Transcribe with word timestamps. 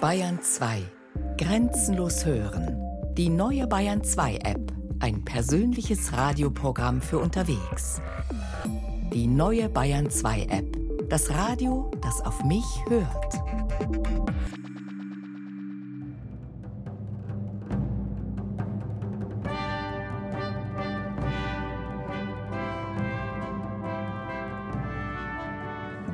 Bayern 0.00 0.42
2. 0.42 0.82
Grenzenlos 1.38 2.26
hören. 2.26 2.76
Die 3.14 3.30
neue 3.30 3.66
Bayern 3.66 4.04
2 4.04 4.36
App. 4.44 4.72
Ein 5.00 5.24
persönliches 5.24 6.12
Radioprogramm 6.12 7.00
für 7.00 7.18
unterwegs. 7.18 8.02
Die 9.14 9.26
neue 9.26 9.70
Bayern 9.70 10.10
2 10.10 10.42
App. 10.50 10.76
Das 11.08 11.30
Radio, 11.30 11.90
das 12.02 12.20
auf 12.20 12.44
mich 12.44 12.66
hört. 12.88 13.40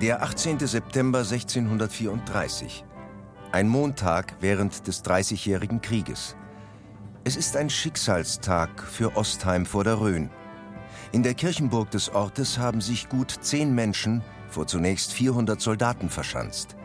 Der 0.00 0.22
18. 0.22 0.60
September 0.60 1.18
1634. 1.18 2.84
Ein 3.52 3.68
Montag 3.68 4.36
während 4.40 4.86
des 4.86 5.02
Dreißigjährigen 5.02 5.82
Krieges. 5.82 6.36
Es 7.22 7.36
ist 7.36 7.54
ein 7.54 7.68
Schicksalstag 7.68 8.82
für 8.82 9.14
Ostheim 9.14 9.66
vor 9.66 9.84
der 9.84 10.00
Rhön. 10.00 10.30
In 11.12 11.22
der 11.22 11.34
Kirchenburg 11.34 11.90
des 11.90 12.14
Ortes 12.14 12.56
haben 12.56 12.80
sich 12.80 13.10
gut 13.10 13.30
zehn 13.42 13.74
Menschen 13.74 14.22
vor 14.48 14.66
zunächst 14.66 15.12
400 15.12 15.60
Soldaten 15.60 16.08
verschanzt. 16.08 16.76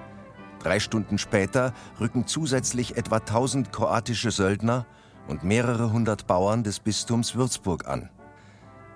Drei 0.60 0.82
Stunden 0.82 1.18
später 1.18 1.74
rücken 2.02 2.28
zusätzlich 2.28 2.98
etwa 2.98 3.20
1000 3.20 3.72
kroatische 3.72 4.32
Söldner 4.32 4.86
und 5.30 5.46
mehrere 5.46 5.94
hundert 5.94 6.28
Bauern 6.28 6.66
des 6.66 6.82
Bistums 6.82 7.36
Würzburg 7.36 7.88
an. 7.88 8.10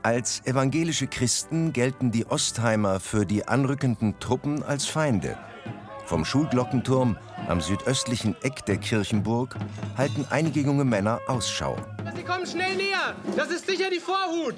Als 0.03 0.45
evangelische 0.45 1.07
Christen 1.07 1.71
gelten 1.71 2.12
die 2.12 2.26
Ostheimer 2.26 2.99
für 2.99 3.26
die 3.26 3.48
anrückenden 3.48 4.20
Truppen 4.20 4.62
als 4.62 4.88
Feinde. 4.88 5.38
Vom 6.05 6.25
Schulglockenturm 6.25 7.17
am 7.47 7.61
südöstlichen 7.61 8.35
Eck 8.43 8.65
der 8.65 8.77
Kirchenburg 8.77 9.55
halten 9.97 10.25
einige 10.29 10.61
junge 10.61 10.85
Männer 10.85 11.20
Ausschau. 11.27 11.76
Sie 12.15 12.23
kommen 12.23 12.45
schnell 12.45 12.76
näher. 12.76 13.15
Das 13.35 13.49
ist 13.49 13.65
sicher 13.65 13.89
die 13.89 13.99
Vorhut. 13.99 14.55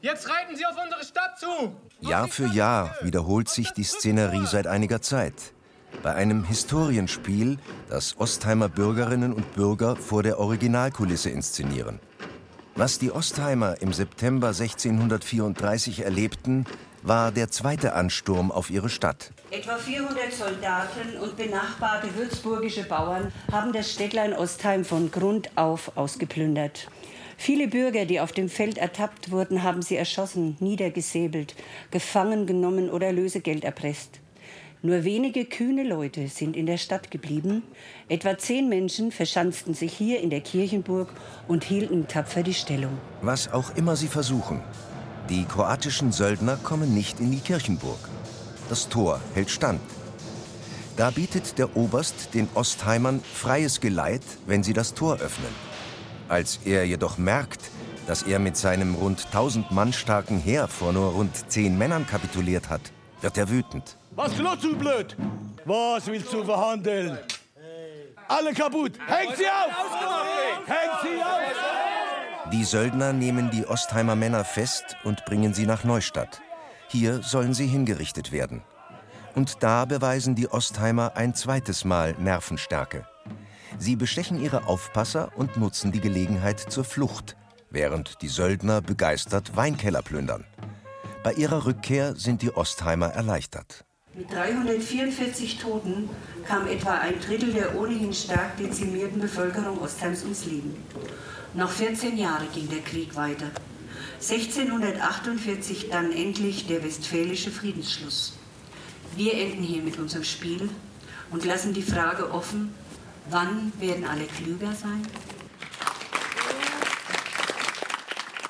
Jetzt 0.00 0.28
reiten 0.28 0.56
sie 0.56 0.66
auf 0.66 0.76
unsere 0.82 1.04
Stadt 1.04 1.38
zu. 1.38 1.76
Jahr 2.00 2.26
für 2.28 2.46
Jahr 2.46 2.96
wiederholt 3.02 3.48
sich 3.48 3.70
die 3.72 3.84
Szenerie 3.84 4.46
seit 4.46 4.66
einiger 4.66 5.00
Zeit. 5.00 5.34
Bei 6.02 6.14
einem 6.14 6.42
Historienspiel, 6.44 7.58
das 7.88 8.18
Ostheimer 8.18 8.68
Bürgerinnen 8.68 9.32
und 9.32 9.54
Bürger 9.54 9.94
vor 9.94 10.22
der 10.22 10.40
Originalkulisse 10.40 11.30
inszenieren. 11.30 12.00
Was 12.74 12.98
die 12.98 13.12
Ostheimer 13.12 13.80
im 13.82 13.92
September 13.92 14.48
1634 14.48 16.00
erlebten, 16.00 16.64
war 17.02 17.30
der 17.30 17.50
zweite 17.50 17.94
Ansturm 17.94 18.50
auf 18.50 18.70
ihre 18.70 18.88
Stadt. 18.88 19.30
Etwa 19.52 19.76
400 19.76 20.32
Soldaten 20.32 21.18
und 21.20 21.36
benachbarte 21.36 22.14
würzburgische 22.16 22.84
Bauern 22.84 23.30
haben 23.52 23.74
das 23.74 23.92
Städtlein 23.92 24.32
Ostheim 24.32 24.82
von 24.82 25.10
Grund 25.10 25.50
auf 25.56 25.94
ausgeplündert. 25.94 26.88
Viele 27.36 27.68
Bürger, 27.68 28.06
die 28.06 28.18
auf 28.18 28.32
dem 28.32 28.48
Feld 28.48 28.78
ertappt 28.78 29.30
wurden, 29.30 29.62
haben 29.62 29.82
sie 29.82 29.96
erschossen, 29.96 30.56
niedergesäbelt, 30.60 31.54
gefangen 31.90 32.46
genommen 32.46 32.88
oder 32.88 33.12
Lösegeld 33.12 33.64
erpresst. 33.64 34.20
Nur 34.80 35.04
wenige 35.04 35.44
kühne 35.44 35.82
Leute 35.82 36.28
sind 36.28 36.56
in 36.56 36.64
der 36.64 36.78
Stadt 36.78 37.10
geblieben. 37.10 37.62
Etwa 38.08 38.38
zehn 38.38 38.70
Menschen 38.70 39.12
verschanzten 39.12 39.74
sich 39.74 39.92
hier 39.92 40.20
in 40.20 40.30
der 40.30 40.40
Kirchenburg 40.40 41.12
und 41.46 41.62
hielten 41.62 42.08
tapfer 42.08 42.42
die 42.42 42.54
Stellung. 42.54 42.96
Was 43.20 43.52
auch 43.52 43.76
immer 43.76 43.96
sie 43.96 44.08
versuchen, 44.08 44.62
die 45.28 45.44
kroatischen 45.44 46.10
Söldner 46.10 46.56
kommen 46.56 46.94
nicht 46.94 47.20
in 47.20 47.30
die 47.30 47.40
Kirchenburg. 47.40 47.98
Das 48.68 48.88
Tor 48.88 49.20
hält 49.34 49.50
stand. 49.50 49.80
Da 50.96 51.10
bietet 51.10 51.58
der 51.58 51.76
Oberst 51.76 52.34
den 52.34 52.48
Ostheimern 52.54 53.22
freies 53.22 53.80
Geleit, 53.80 54.22
wenn 54.46 54.62
sie 54.62 54.72
das 54.72 54.94
Tor 54.94 55.14
öffnen. 55.16 55.54
Als 56.28 56.60
er 56.64 56.84
jedoch 56.86 57.18
merkt, 57.18 57.70
dass 58.06 58.22
er 58.22 58.38
mit 58.38 58.56
seinem 58.56 58.94
rund 58.94 59.26
1000 59.26 59.70
Mann 59.70 59.92
starken 59.92 60.38
Heer 60.38 60.68
vor 60.68 60.92
nur 60.92 61.12
rund 61.12 61.50
zehn 61.50 61.78
Männern 61.78 62.06
kapituliert 62.06 62.68
hat, 62.68 62.92
wird 63.20 63.38
er 63.38 63.48
wütend. 63.48 63.96
Was 64.16 64.34
glotzt 64.36 64.64
du 64.64 64.76
blöd? 64.76 65.16
Was 65.64 66.06
willst 66.06 66.32
du 66.32 66.44
verhandeln? 66.44 67.18
Alle 68.28 68.52
kaputt! 68.52 68.92
Hängt 69.06 69.36
sie 69.36 69.46
auf! 69.46 69.72
Hängt 70.66 71.02
sie 71.02 71.22
auf! 71.22 72.50
Die 72.52 72.64
Söldner 72.64 73.12
nehmen 73.12 73.50
die 73.50 73.66
Ostheimer 73.66 74.16
Männer 74.16 74.44
fest 74.44 74.96
und 75.04 75.24
bringen 75.24 75.54
sie 75.54 75.66
nach 75.66 75.84
Neustadt. 75.84 76.42
Hier 76.92 77.22
sollen 77.22 77.54
sie 77.54 77.66
hingerichtet 77.66 78.32
werden. 78.32 78.60
Und 79.34 79.62
da 79.62 79.86
beweisen 79.86 80.34
die 80.34 80.48
Ostheimer 80.48 81.12
ein 81.16 81.34
zweites 81.34 81.86
Mal 81.86 82.14
Nervenstärke. 82.18 83.06
Sie 83.78 83.96
bestechen 83.96 84.38
ihre 84.38 84.66
Aufpasser 84.66 85.32
und 85.34 85.56
nutzen 85.56 85.90
die 85.90 86.02
Gelegenheit 86.02 86.60
zur 86.60 86.84
Flucht, 86.84 87.34
während 87.70 88.20
die 88.20 88.28
Söldner 88.28 88.82
begeistert 88.82 89.56
Weinkeller 89.56 90.02
plündern. 90.02 90.44
Bei 91.22 91.32
ihrer 91.32 91.64
Rückkehr 91.64 92.14
sind 92.14 92.42
die 92.42 92.54
Ostheimer 92.54 93.08
erleichtert. 93.08 93.86
Mit 94.12 94.30
344 94.30 95.60
Toten 95.60 96.10
kam 96.46 96.66
etwa 96.66 96.98
ein 96.98 97.18
Drittel 97.20 97.54
der 97.54 97.74
ohnehin 97.74 98.12
stark 98.12 98.58
dezimierten 98.58 99.18
Bevölkerung 99.18 99.80
Ostheims 99.80 100.24
ums 100.24 100.44
Leben. 100.44 100.76
Noch 101.54 101.70
14 101.70 102.18
Jahre 102.18 102.44
ging 102.52 102.68
der 102.68 102.80
Krieg 102.80 103.16
weiter. 103.16 103.46
1648 104.22 105.88
dann 105.90 106.12
endlich 106.12 106.68
der 106.68 106.84
Westfälische 106.84 107.50
Friedensschluss. 107.50 108.38
Wir 109.16 109.34
enden 109.34 109.64
hier 109.64 109.82
mit 109.82 109.98
unserem 109.98 110.22
Spiel 110.22 110.70
und 111.32 111.44
lassen 111.44 111.74
die 111.74 111.82
Frage 111.82 112.30
offen, 112.30 112.72
wann 113.30 113.72
werden 113.80 114.04
alle 114.04 114.26
klüger 114.26 114.72
sein? 114.74 115.04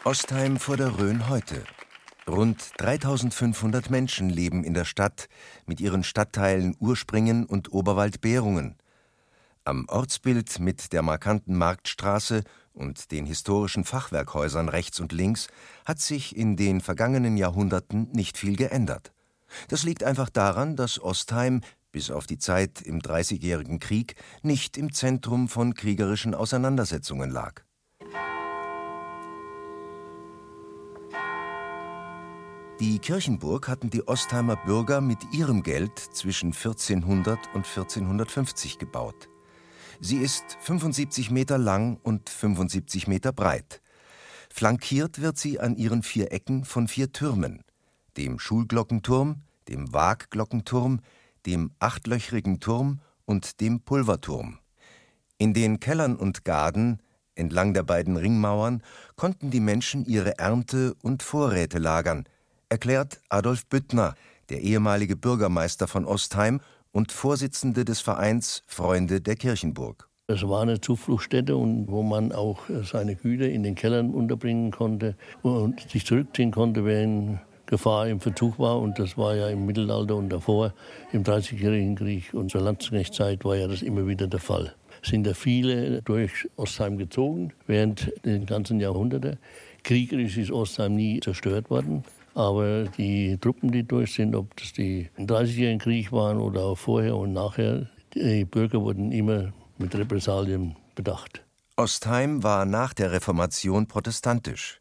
Ostheim 0.05 0.59
vor 0.59 0.77
der 0.77 0.99
Rhön 0.99 1.31
heute. 1.31 1.65
Rund 2.29 2.73
3500 2.77 3.89
Menschen 3.89 4.29
leben 4.29 4.65
in 4.65 4.75
der 4.75 4.85
Stadt 4.85 5.31
mit 5.65 5.81
ihren 5.81 6.05
Stadtteilen 6.05 6.77
Urspringen 6.81 7.47
und 7.47 7.73
Oberwald-Behrungen. 7.73 8.77
Am 9.65 9.89
Ortsbild 9.89 10.59
mit 10.59 10.93
der 10.93 11.01
markanten 11.03 11.57
Marktstraße 11.57 12.43
und 12.75 13.11
den 13.11 13.27
historischen 13.27 13.85
Fachwerkhäusern 13.85 14.69
rechts 14.69 15.01
und 15.01 15.13
links 15.13 15.49
hat 15.85 16.01
sich 16.01 16.37
in 16.37 16.57
den 16.57 16.81
vergangenen 16.81 17.37
Jahrhunderten 17.37 18.09
nicht 18.13 18.37
viel 18.39 18.57
geändert. 18.57 19.13
Das 19.69 19.83
liegt 19.83 20.03
einfach 20.03 20.31
daran, 20.31 20.77
dass 20.77 21.01
Ostheim 21.03 21.61
bis 21.93 22.11
auf 22.11 22.27
die 22.27 22.39
Zeit 22.39 22.81
im 22.81 23.01
Dreißigjährigen 23.01 23.79
Krieg 23.79 24.17
nicht 24.43 24.79
im 24.79 24.93
Zentrum 24.93 25.49
von 25.49 25.75
kriegerischen 25.75 26.35
Auseinandersetzungen 26.35 27.31
lag. 27.31 27.63
Die 32.81 32.99
Kirchenburg 32.99 33.69
hatten 33.69 33.91
die 33.91 34.09
Ostheimer 34.09 34.57
Bürger 34.57 35.01
mit 35.01 35.19
ihrem 35.33 35.63
Geld 35.63 35.99
zwischen 35.99 36.49
1400 36.49 37.39
und 37.55 37.65
1450 37.65 38.79
gebaut. 38.79 39.29
Sie 40.05 40.17
ist 40.17 40.57
75 40.59 41.31
Meter 41.31 41.59
lang 41.59 41.97
und 42.03 42.29
75 42.29 43.07
Meter 43.07 43.33
breit. 43.33 43.81
Flankiert 44.53 45.23
wird 45.23 45.39
sie 45.39 45.61
an 45.61 45.77
ihren 45.77 46.03
vier 46.03 46.33
Ecken 46.33 46.65
von 46.65 46.89
vier 46.89 47.13
Türmen, 47.13 47.63
dem 48.17 48.41
Schulglockenturm, 48.41 49.43
dem 49.69 49.93
Waagglockenturm, 49.93 51.03
dem 51.47 51.71
achtlöchrigen 51.79 52.59
Turm 52.59 53.01
und 53.27 53.61
dem 53.61 53.83
Pulverturm. 53.83 54.59
In 55.39 55.55
den 55.55 55.79
Kellern 55.79 56.17
und 56.17 56.45
Gaden, 56.45 57.01
entlang 57.37 57.73
der 57.73 57.85
beiden 57.85 58.17
Ringmauern, 58.17 58.83
konnten 59.15 59.53
die 59.53 59.61
Menschen 59.61 60.05
ihre 60.05 60.37
Ernte 60.37 60.97
und 61.03 61.23
Vorräte 61.23 61.79
lagern, 61.79 62.25
erklärt 62.69 63.21
Adolf 63.29 63.67
Büttner, 63.67 64.17
der 64.49 64.63
ehemalige 64.63 65.15
Bürgermeister 65.15 65.87
von 65.87 66.05
Ostheim 66.05 66.61
und 66.93 67.11
Vorsitzende 67.11 67.85
des 67.85 68.01
Vereins 68.01 68.63
Freunde 68.67 69.21
der 69.21 69.35
Kirchenburg. 69.35 70.09
Es 70.29 70.47
war 70.49 70.63
eine 70.63 70.81
Zufluchtsstätte, 70.81 71.55
wo 71.57 72.03
man 72.03 72.33
auch 72.33 72.61
seine 72.85 73.17
Güter 73.17 73.49
in 73.49 73.65
den 73.65 73.75
Kellern 73.75 74.15
unterbringen 74.15 74.71
konnte 74.71 75.17
und 75.43 75.81
sich 75.91 76.07
zurückziehen 76.07 76.53
konnte, 76.53 76.85
wenn 76.85 77.41
Gefahr 77.67 78.07
im 78.09 78.21
Verzug 78.21 78.59
war. 78.59 78.81
Und 78.81 78.99
das 78.99 79.19
war 79.19 79.35
ja 79.35 79.49
im 79.49 79.67
Mittelalter 79.67 80.17
und 80.17 80.29
davor, 80.29 80.75
im 81.13 81.25
Dreißigjährigen 81.25 81.97
Krieg 81.97 82.33
und 82.35 82.51
zur 82.51 82.61
Landsknechtzeit 82.61 83.45
war 83.45 83.57
ja 83.57 83.67
das 83.67 83.83
immer 83.83 84.07
wieder 84.07 84.27
der 84.27 84.41
Fall. 84.41 84.75
Sind 85.03 85.27
ja 85.27 85.35
viele 85.35 86.03
durch 86.03 86.49
Ostheim 86.57 86.97
gezogen 86.99 87.53
während 87.67 88.13
den 88.25 88.47
ganzen 88.47 88.79
Jahrhunderten. 88.79 89.39
Kriegerisch 89.83 90.37
ist 90.37 90.53
Ostheim 90.53 90.95
nie 90.95 91.19
zerstört 91.21 91.69
worden. 91.71 92.05
Aber 92.35 92.85
die 92.85 93.37
Truppen, 93.39 93.71
die 93.71 93.83
durch 93.83 94.15
sind, 94.15 94.35
ob 94.35 94.57
das 94.57 94.73
die 94.73 95.09
im 95.17 95.27
30-jährigen 95.27 95.79
Krieg 95.79 96.13
waren 96.13 96.39
oder 96.39 96.63
auch 96.63 96.79
vorher 96.79 97.17
und 97.17 97.33
nachher, 97.33 97.89
die 98.15 98.45
Bürger 98.45 98.81
wurden 98.81 99.13
immer 99.13 99.53
mit 99.79 99.95
Repressalien 99.95 100.77
bedacht. 100.95 101.45
Ostheim 101.77 102.43
war 102.43 102.65
nach 102.65 102.95
der 102.95 103.13
Reformation 103.13 103.87
protestantisch. 103.87 104.81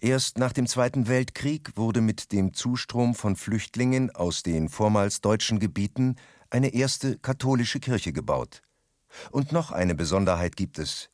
Erst 0.00 0.38
nach 0.38 0.52
dem 0.52 0.66
Zweiten 0.66 1.08
Weltkrieg 1.08 1.76
wurde 1.76 2.00
mit 2.00 2.32
dem 2.32 2.54
Zustrom 2.54 3.14
von 3.14 3.36
Flüchtlingen 3.36 4.10
aus 4.14 4.42
den 4.42 4.68
vormals 4.68 5.20
deutschen 5.20 5.58
Gebieten 5.58 6.16
eine 6.50 6.74
erste 6.74 7.18
katholische 7.18 7.80
Kirche 7.80 8.12
gebaut. 8.12 8.62
Und 9.30 9.52
noch 9.52 9.70
eine 9.70 9.94
Besonderheit 9.94 10.56
gibt 10.56 10.78
es. 10.78 11.10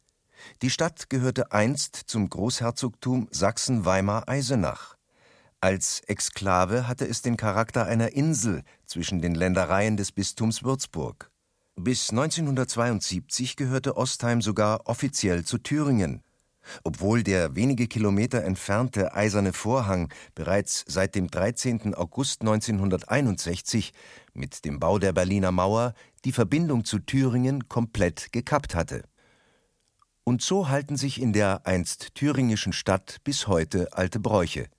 Die 0.63 0.71
Stadt 0.71 1.11
gehörte 1.11 1.53
einst 1.53 1.97
zum 1.97 2.31
Großherzogtum 2.31 3.29
Sachsen-Weimar-Eisenach. 3.31 4.97
Als 5.63 6.01
Exklave 6.07 6.89
hatte 6.89 7.07
es 7.07 7.21
den 7.21 7.37
Charakter 7.37 7.85
einer 7.85 8.13
Insel 8.13 8.63
zwischen 8.87 9.21
den 9.21 9.35
Ländereien 9.35 9.99
des 9.99 10.11
Bistums 10.11 10.65
Würzburg. 10.65 11.31
Bis 11.77 12.09
1972 12.09 13.57
gehörte 13.57 13.99
Ostheim 13.99 14.41
sogar 14.41 14.87
offiziell 14.87 15.45
zu 15.45 15.59
Thüringen. 15.59 16.23
Obwohl 16.83 17.23
der 17.23 17.57
wenige 17.57 17.89
Kilometer 17.89 18.43
entfernte 18.43 19.13
Eiserne 19.13 19.53
Vorhang 19.53 20.11
bereits 20.35 20.83
seit 20.89 21.15
dem 21.15 21.31
13. 21.31 21.95
August 21.95 22.41
1961 22.41 23.93
mit 24.33 24.65
dem 24.65 24.81
Bau 24.81 24.99
der 24.99 25.13
Berliner 25.13 25.53
Mauer 25.53 25.93
die 26.25 26.33
Verbindung 26.33 26.87
zu 26.87 27.01
Thüringen 27.01 27.69
komplett 27.69 28.33
gekappt 28.33 28.75
hatte. 28.75 29.03
Und 30.25 30.41
so 30.41 30.71
halten 30.71 30.97
sich 30.97 31.21
in 31.21 31.35
der 31.35 31.67
einst 31.67 32.15
thüringischen 32.15 32.73
Stadt 32.73 33.19
bis 33.25 33.47
heute 33.47 33.93
alte 33.93 34.21
Bräuche. 34.21 34.71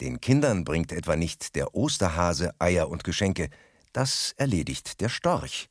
Den 0.00 0.18
Kindern 0.18 0.64
bringt 0.64 0.92
etwa 0.92 1.14
nicht 1.14 1.54
der 1.56 1.74
Osterhase 1.74 2.54
Eier 2.58 2.88
und 2.88 3.04
Geschenke, 3.04 3.50
das 3.92 4.34
erledigt 4.38 5.02
der 5.02 5.10
Storch. 5.10 5.68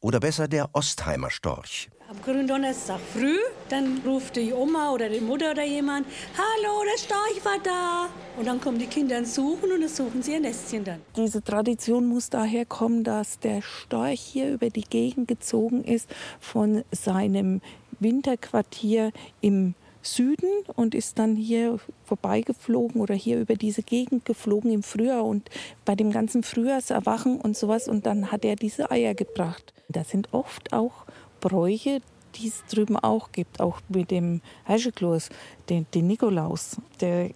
Oder 0.00 0.18
besser 0.18 0.48
der 0.48 0.70
Ostheimer 0.72 1.30
Storch. 1.30 1.90
Am 2.08 2.22
Gründonnerstag 2.22 3.00
früh, 3.12 3.36
dann 3.68 4.00
ruft 4.06 4.36
die 4.36 4.52
Oma 4.52 4.92
oder 4.92 5.10
die 5.10 5.20
Mutter 5.20 5.50
oder 5.50 5.64
jemand, 5.64 6.06
hallo, 6.38 6.84
der 6.84 6.98
Storch 6.98 7.44
war 7.44 7.58
da. 7.62 8.08
Und 8.38 8.46
dann 8.46 8.60
kommen 8.60 8.78
die 8.78 8.86
Kinder 8.86 9.18
und 9.18 9.28
suchen 9.28 9.70
und 9.72 9.80
dann 9.80 9.88
suchen 9.90 10.22
sie 10.22 10.32
ihr 10.32 10.40
Nestchen 10.40 10.84
dann. 10.84 11.02
Diese 11.14 11.42
Tradition 11.42 12.06
muss 12.06 12.30
daher 12.30 12.64
kommen, 12.64 13.04
dass 13.04 13.40
der 13.40 13.60
Storch 13.60 14.20
hier 14.20 14.54
über 14.54 14.70
die 14.70 14.84
Gegend 14.84 15.28
gezogen 15.28 15.84
ist 15.84 16.08
von 16.40 16.82
seinem 16.92 17.60
Winterquartier 17.98 19.12
im 19.40 19.74
Süden 20.06 20.48
und 20.74 20.94
ist 20.94 21.18
dann 21.18 21.36
hier 21.36 21.78
vorbeigeflogen 22.04 23.00
oder 23.00 23.14
hier 23.14 23.40
über 23.40 23.54
diese 23.54 23.82
Gegend 23.82 24.24
geflogen 24.24 24.70
im 24.70 24.82
Frühjahr 24.82 25.24
und 25.24 25.50
bei 25.84 25.94
dem 25.94 26.10
ganzen 26.10 26.42
Frühjahrserwachen 26.42 27.40
und 27.40 27.56
sowas 27.56 27.88
und 27.88 28.06
dann 28.06 28.32
hat 28.32 28.44
er 28.44 28.56
diese 28.56 28.90
Eier 28.90 29.14
gebracht. 29.14 29.74
Da 29.88 30.04
sind 30.04 30.32
oft 30.32 30.72
auch 30.72 31.06
Bräuche, 31.40 32.00
die 32.36 32.48
es 32.48 32.64
drüben 32.66 32.96
auch 32.96 33.32
gibt, 33.32 33.60
auch 33.60 33.80
mit 33.88 34.10
dem 34.10 34.40
Heischeklos, 34.66 35.30
den, 35.68 35.86
den 35.94 36.06
Nikolaus. 36.06 36.76
Der 37.00 37.30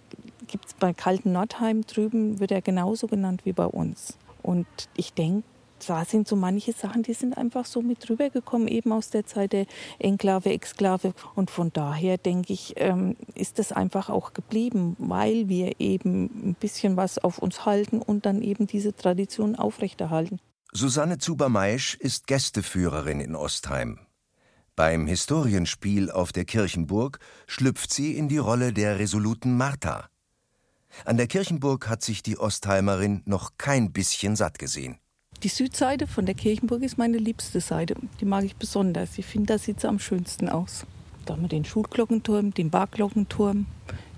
gibt 0.47 0.65
es 0.65 0.73
bei 0.73 0.93
Kalten 0.93 1.31
Nordheim 1.31 1.81
drüben, 1.85 2.39
wird 2.39 2.51
er 2.51 2.61
genauso 2.61 3.07
genannt 3.07 3.41
wie 3.45 3.53
bei 3.53 3.65
uns. 3.65 4.17
Und 4.43 4.67
ich 4.95 5.13
denke, 5.13 5.43
da 5.87 6.05
sind 6.05 6.27
so 6.27 6.35
manche 6.35 6.73
Sachen, 6.73 7.03
die 7.03 7.13
sind 7.13 7.37
einfach 7.37 7.65
so 7.65 7.81
mit 7.81 8.09
rübergekommen, 8.09 8.67
eben 8.67 8.91
aus 8.91 9.09
der 9.09 9.25
Zeit 9.25 9.53
der 9.53 9.65
Enklave, 9.99 10.51
Exklave. 10.51 11.13
Und 11.35 11.51
von 11.51 11.71
daher 11.73 12.17
denke 12.17 12.53
ich, 12.53 12.73
ähm, 12.77 13.15
ist 13.35 13.59
das 13.59 13.71
einfach 13.71 14.09
auch 14.09 14.33
geblieben, 14.33 14.95
weil 14.99 15.49
wir 15.49 15.79
eben 15.79 16.49
ein 16.49 16.55
bisschen 16.59 16.97
was 16.97 17.17
auf 17.17 17.39
uns 17.39 17.65
halten 17.65 18.01
und 18.01 18.25
dann 18.25 18.41
eben 18.41 18.67
diese 18.67 18.95
Tradition 18.95 19.55
aufrechterhalten. 19.55 20.39
Susanne 20.73 21.17
Zuber-Maisch 21.17 21.95
ist 21.95 22.27
Gästeführerin 22.27 23.19
in 23.19 23.35
Ostheim. 23.35 23.99
Beim 24.77 25.05
Historienspiel 25.05 26.09
auf 26.09 26.31
der 26.31 26.45
Kirchenburg 26.45 27.19
schlüpft 27.45 27.93
sie 27.93 28.15
in 28.15 28.29
die 28.29 28.37
Rolle 28.37 28.71
der 28.71 28.97
resoluten 28.97 29.57
Martha. 29.57 30.09
An 31.05 31.17
der 31.17 31.27
Kirchenburg 31.27 31.89
hat 31.89 32.01
sich 32.01 32.23
die 32.23 32.37
Ostheimerin 32.37 33.21
noch 33.25 33.57
kein 33.57 33.91
bisschen 33.91 34.35
satt 34.35 34.59
gesehen. 34.59 35.00
Die 35.43 35.49
Südseite 35.49 36.05
von 36.05 36.27
der 36.27 36.35
Kirchenburg 36.35 36.83
ist 36.83 36.99
meine 36.99 37.17
liebste 37.17 37.61
Seite. 37.61 37.95
Die 38.19 38.25
mag 38.25 38.43
ich 38.43 38.55
besonders. 38.55 39.17
Ich 39.17 39.25
finde, 39.25 39.53
da 39.53 39.57
sieht 39.57 39.79
es 39.79 39.85
am 39.85 39.97
schönsten 39.97 40.47
aus. 40.47 40.85
Da 41.25 41.33
haben 41.33 41.41
wir 41.41 41.49
den 41.49 41.65
Schulglockenturm, 41.65 42.53
den 42.53 42.69
Barglockenturm 42.69 43.65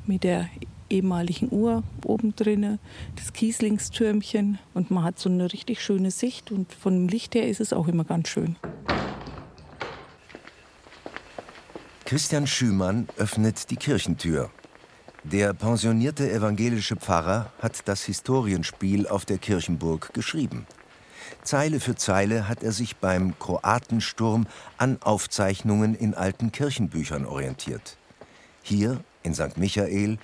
mit 0.05 0.25
der 0.25 0.49
ehemaligen 0.89 1.47
Uhr 1.49 1.83
oben 2.03 2.35
drin, 2.35 2.77
das 3.15 3.31
Kieslingstürmchen 3.31 4.59
und 4.73 4.91
man 4.91 5.05
hat 5.05 5.17
so 5.17 5.29
eine 5.29 5.53
richtig 5.53 5.81
schöne 5.81 6.11
Sicht 6.11 6.51
und 6.51 6.73
von 6.73 6.93
dem 6.93 7.07
Licht 7.07 7.35
her 7.35 7.47
ist 7.47 7.61
es 7.61 7.71
auch 7.71 7.87
immer 7.87 8.03
ganz 8.03 8.27
schön. 8.27 8.57
Christian 12.03 12.45
Schümann 12.47 13.07
öffnet 13.15 13.69
die 13.71 13.77
Kirchentür. 13.77 14.49
Der 15.23 15.53
pensionierte 15.53 16.29
evangelische 16.29 16.97
Pfarrer 16.97 17.51
hat 17.59 17.87
das 17.87 18.03
Historienspiel 18.03 19.07
auf 19.07 19.23
der 19.23 19.37
Kirchenburg 19.37 20.13
geschrieben. 20.13 20.67
Zeile 21.43 21.81
für 21.81 21.95
Zeile 21.95 22.47
hat 22.47 22.63
er 22.63 22.71
sich 22.71 22.95
beim 22.97 23.37
Kroatensturm 23.37 24.47
an 24.77 25.01
Aufzeichnungen 25.01 25.93
in 25.93 26.13
alten 26.13 26.51
Kirchenbüchern 26.51 27.25
orientiert. 27.25 27.97
Hier 28.61 29.01
in 29.23 29.33
St. 29.33 29.57
Michael 29.57 30.17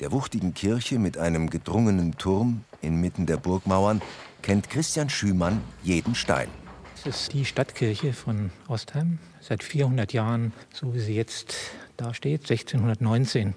der 0.00 0.10
wuchtigen 0.10 0.52
Kirche 0.54 0.98
mit 0.98 1.16
einem 1.16 1.48
gedrungenen 1.48 2.18
Turm 2.18 2.64
inmitten 2.82 3.26
der 3.26 3.36
Burgmauern 3.36 4.02
kennt 4.42 4.68
Christian 4.68 5.08
Schümann 5.08 5.62
jeden 5.84 6.16
Stein. 6.16 6.48
Es 6.96 7.06
ist 7.06 7.32
die 7.32 7.44
Stadtkirche 7.44 8.12
von 8.12 8.50
Ostheim, 8.66 9.18
seit 9.40 9.62
400 9.62 10.12
Jahren, 10.12 10.52
so 10.72 10.92
wie 10.94 11.00
sie 11.00 11.14
jetzt 11.14 11.54
dasteht, 11.96 12.50
1619 12.50 13.54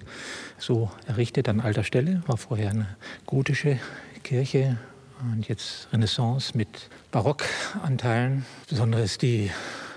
so 0.58 0.90
errichtet 1.06 1.48
an 1.48 1.60
alter 1.60 1.82
Stelle, 1.82 2.22
war 2.26 2.36
vorher 2.36 2.70
eine 2.70 2.96
gotische 3.26 3.80
Kirche 4.22 4.78
und 5.20 5.48
jetzt 5.48 5.88
Renaissance 5.92 6.56
mit 6.56 6.88
Barockanteilen. 7.10 8.44
Besonders 8.68 9.02
ist 9.02 9.22
die 9.22 9.50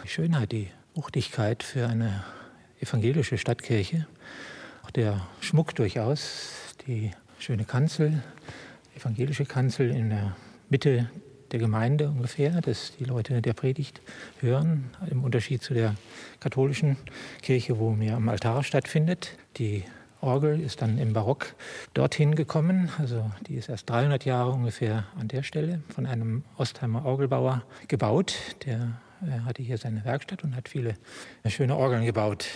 Schönheit, 0.06 0.51
die 0.51 0.68
Wuchtigkeit 0.95 1.63
für 1.63 1.88
eine 1.88 2.23
evangelische 2.79 3.38
Stadtkirche 3.38 4.07
der 4.95 5.25
Schmuck 5.39 5.75
durchaus. 5.75 6.51
Die 6.88 7.12
schöne 7.39 7.65
Kanzel, 7.65 8.21
evangelische 8.95 9.45
Kanzel 9.45 9.91
in 9.91 10.09
der 10.09 10.35
Mitte 10.69 11.09
der 11.51 11.59
Gemeinde 11.59 12.09
ungefähr, 12.09 12.62
dass 12.62 12.94
die 12.97 13.03
Leute 13.03 13.41
der 13.41 13.53
Predigt 13.53 14.01
hören, 14.39 14.89
im 15.09 15.24
Unterschied 15.24 15.62
zu 15.62 15.74
der 15.74 15.95
katholischen 16.39 16.97
Kirche, 17.41 17.77
wo 17.77 17.91
mehr 17.91 18.15
am 18.15 18.29
Altar 18.29 18.63
stattfindet. 18.63 19.38
Die 19.57 19.83
Orgel 20.21 20.59
ist 20.59 20.81
dann 20.81 20.97
im 20.97 21.13
Barock 21.13 21.56
dorthin 21.94 22.35
gekommen. 22.35 22.89
Also 22.97 23.29
die 23.47 23.56
ist 23.56 23.69
erst 23.69 23.89
300 23.89 24.23
Jahre 24.25 24.51
ungefähr 24.51 25.06
an 25.19 25.27
der 25.27 25.44
Stelle 25.44 25.81
von 25.94 26.06
einem 26.06 26.44
Ostheimer 26.57 27.06
Orgelbauer 27.06 27.63
gebaut. 27.88 28.35
Der 28.65 29.00
hatte 29.45 29.62
hier 29.63 29.77
seine 29.77 30.06
Werkstatt 30.06 30.44
und 30.44 30.56
hat 30.56 30.69
viele 30.69 30.95
schöne 31.47 31.75
Orgeln 31.75 32.05
gebaut. 32.05 32.48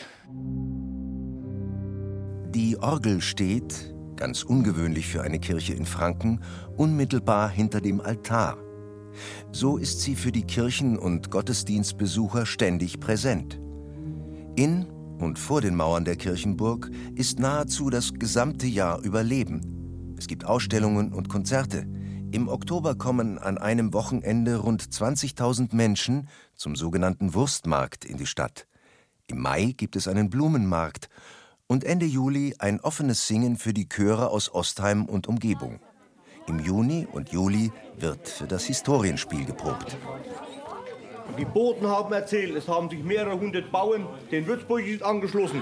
Die 2.56 2.78
Orgel 2.78 3.22
steht, 3.22 3.94
ganz 4.16 4.44
ungewöhnlich 4.44 5.08
für 5.08 5.22
eine 5.22 5.40
Kirche 5.40 5.74
in 5.74 5.86
Franken, 5.86 6.42
unmittelbar 6.78 7.50
hinter 7.50 7.82
dem 7.82 8.00
Altar. 8.00 8.58
So 9.51 9.78
ist 9.78 10.01
sie 10.01 10.16
für 10.16 10.32
die 10.32 10.44
Kirchen- 10.44 10.98
und 10.98 11.32
Gottesdienstbesucher 11.32 12.46
ständig 12.46 13.00
präsent. 13.00 13.60
In 14.56 14.88
und 15.20 15.40
vor 15.40 15.62
den 15.62 15.76
Mauern 15.76 16.06
der 16.06 16.16
Kirchenburg 16.16 16.90
ist 17.16 17.40
nahezu 17.40 17.90
das 17.90 18.14
gesamte 18.14 18.68
Jahr 18.68 19.02
über 19.02 19.24
Leben. 19.24 20.16
Es 20.18 20.28
gibt 20.28 20.46
Ausstellungen 20.46 21.14
und 21.14 21.30
Konzerte. 21.30 21.88
Im 22.32 22.48
Oktober 22.48 22.96
kommen 22.96 23.38
an 23.38 23.58
einem 23.58 23.94
Wochenende 23.94 24.58
rund 24.58 24.84
20.000 24.84 25.76
Menschen 25.76 26.28
zum 26.56 26.76
sogenannten 26.76 27.34
Wurstmarkt 27.34 28.06
in 28.06 28.18
die 28.18 28.26
Stadt. 28.26 28.68
Im 29.28 29.42
Mai 29.42 29.74
gibt 29.78 29.96
es 29.96 30.08
einen 30.08 30.30
Blumenmarkt 30.30 31.10
und 31.68 31.84
Ende 31.84 32.06
Juli 32.06 32.56
ein 32.60 32.80
offenes 32.82 33.28
Singen 33.28 33.58
für 33.58 33.74
die 33.74 33.90
Chöre 33.90 34.30
aus 34.30 34.54
Ostheim 34.54 35.06
und 35.06 35.28
Umgebung. 35.28 35.80
Im 36.48 36.60
Juni 36.60 37.08
und 37.12 37.30
Juli 37.30 37.72
wird 37.98 38.28
für 38.28 38.46
das 38.46 38.66
Historienspiel 38.66 39.46
geprobt. 39.46 39.98
Die 41.38 41.46
Boten 41.46 41.88
haben 41.88 42.13
erzählt, 42.13 42.55
es 42.55 42.67
haben 42.67 42.89
sich 42.89 43.03
mehrere 43.03 43.38
hundert 43.38 43.72
Bauern 43.72 44.08
den 44.32 44.48
Würzburgischen 44.48 45.03
angeschlossen, 45.03 45.62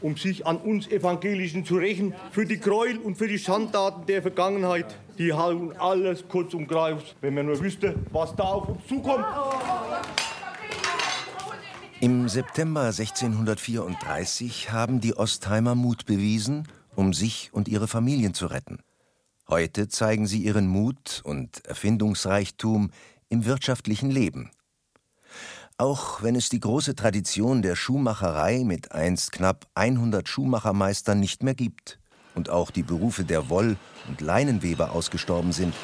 um 0.00 0.16
sich 0.16 0.46
an 0.46 0.58
uns 0.58 0.86
Evangelischen 0.86 1.64
zu 1.64 1.76
rächen 1.76 2.14
für 2.30 2.46
die 2.46 2.60
Gräuel 2.60 2.98
und 2.98 3.16
für 3.16 3.26
die 3.26 3.38
Schandtaten 3.38 4.06
der 4.06 4.22
Vergangenheit. 4.22 4.86
Die 5.18 5.32
halten 5.32 5.72
alles 5.78 6.24
kurz 6.28 6.54
und 6.54 6.68
greif, 6.68 7.02
wenn 7.20 7.34
man 7.34 7.46
nur 7.46 7.60
wüsste, 7.60 7.94
was 8.12 8.36
da 8.36 8.44
auf 8.44 8.68
uns 8.68 8.86
zukommt. 8.86 9.24
Im 12.00 12.28
September 12.28 12.82
1634 12.82 14.70
haben 14.70 15.00
die 15.00 15.16
Ostheimer 15.16 15.74
Mut 15.74 16.04
bewiesen, 16.06 16.68
um 16.94 17.12
sich 17.14 17.50
und 17.52 17.66
ihre 17.66 17.88
Familien 17.88 18.34
zu 18.34 18.46
retten. 18.46 18.78
Heute 19.48 19.88
zeigen 19.88 20.26
sie 20.26 20.42
ihren 20.42 20.66
Mut 20.68 21.22
und 21.24 21.64
Erfindungsreichtum 21.66 22.90
im 23.28 23.44
wirtschaftlichen 23.44 24.10
Leben. 24.10 24.50
Auch 25.76 26.22
wenn 26.22 26.36
es 26.36 26.50
die 26.50 26.60
große 26.60 26.94
Tradition 26.94 27.60
der 27.60 27.74
Schuhmacherei 27.74 28.62
mit 28.64 28.92
einst 28.92 29.32
knapp 29.32 29.66
100 29.74 30.28
Schuhmachermeistern 30.28 31.18
nicht 31.18 31.42
mehr 31.42 31.56
gibt 31.56 31.98
und 32.36 32.48
auch 32.48 32.70
die 32.70 32.84
Berufe 32.84 33.24
der 33.24 33.48
Woll- 33.48 33.76
und 34.06 34.20
Leinenweber 34.20 34.92
ausgestorben 34.92 35.50
sind, 35.50 35.74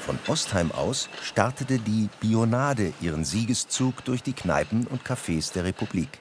Von 0.00 0.18
Ostheim 0.26 0.72
aus 0.72 1.08
startete 1.22 1.78
die 1.78 2.08
Bionade 2.20 2.92
ihren 3.00 3.24
Siegeszug 3.24 4.04
durch 4.04 4.20
die 4.20 4.32
Kneipen 4.32 4.88
und 4.88 5.04
Cafés 5.04 5.52
der 5.52 5.62
Republik. 5.62 6.18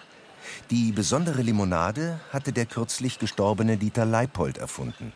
Die 0.70 0.92
besondere 0.92 1.42
Limonade 1.42 2.20
hatte 2.32 2.54
der 2.54 2.68
kürzlich 2.68 3.18
gestorbene 3.18 3.78
Dieter 3.78 4.06
Leipold 4.06 4.60
erfunden. 4.60 5.14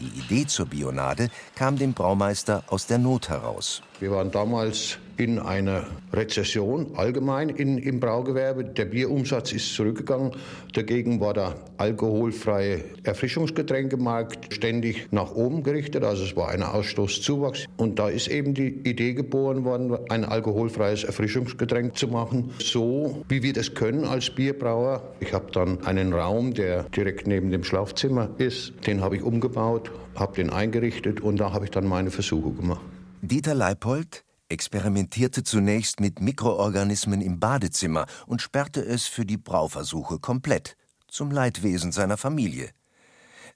Die 0.00 0.18
Idee 0.18 0.46
zur 0.46 0.66
Bionade 0.66 1.28
kam 1.54 1.78
dem 1.78 1.94
Braumeister 1.94 2.64
aus 2.66 2.86
der 2.86 2.98
Not 2.98 3.28
heraus. 3.28 3.82
Wir 4.04 4.10
waren 4.10 4.30
damals 4.30 4.98
in 5.16 5.38
einer 5.38 5.86
Rezession 6.12 6.88
allgemein 6.94 7.48
in, 7.48 7.78
im 7.78 8.00
Braugewerbe. 8.00 8.62
Der 8.62 8.84
Bierumsatz 8.84 9.52
ist 9.52 9.74
zurückgegangen. 9.74 10.32
Dagegen 10.74 11.20
war 11.20 11.32
der 11.32 11.54
alkoholfreie 11.78 12.84
Erfrischungsgetränkemarkt 13.02 14.52
ständig 14.52 15.08
nach 15.10 15.34
oben 15.34 15.62
gerichtet. 15.62 16.04
Also 16.04 16.24
es 16.24 16.36
war 16.36 16.50
ein 16.50 16.62
Ausstoßzuwachs. 16.62 17.64
Und 17.78 17.98
da 17.98 18.10
ist 18.10 18.28
eben 18.28 18.52
die 18.52 18.68
Idee 18.86 19.14
geboren 19.14 19.64
worden, 19.64 19.96
ein 20.10 20.26
alkoholfreies 20.26 21.04
Erfrischungsgetränk 21.04 21.96
zu 21.96 22.08
machen. 22.08 22.50
So 22.58 23.24
wie 23.30 23.42
wir 23.42 23.54
das 23.54 23.72
können 23.72 24.04
als 24.04 24.28
Bierbrauer. 24.28 25.14
Ich 25.20 25.32
habe 25.32 25.50
dann 25.50 25.82
einen 25.86 26.12
Raum, 26.12 26.52
der 26.52 26.82
direkt 26.94 27.26
neben 27.26 27.50
dem 27.50 27.64
Schlafzimmer 27.64 28.28
ist. 28.36 28.74
Den 28.86 29.00
habe 29.00 29.16
ich 29.16 29.22
umgebaut, 29.22 29.90
habe 30.14 30.36
den 30.36 30.50
eingerichtet 30.50 31.22
und 31.22 31.40
da 31.40 31.54
habe 31.54 31.64
ich 31.64 31.70
dann 31.70 31.86
meine 31.86 32.10
Versuche 32.10 32.50
gemacht. 32.50 32.82
Dieter 33.26 33.54
Leipold 33.54 34.22
experimentierte 34.50 35.44
zunächst 35.44 35.98
mit 35.98 36.20
Mikroorganismen 36.20 37.22
im 37.22 37.40
Badezimmer 37.40 38.04
und 38.26 38.42
sperrte 38.42 38.84
es 38.84 39.06
für 39.06 39.24
die 39.24 39.38
Brauversuche 39.38 40.18
komplett, 40.18 40.76
zum 41.08 41.30
Leidwesen 41.30 41.90
seiner 41.90 42.18
Familie. 42.18 42.68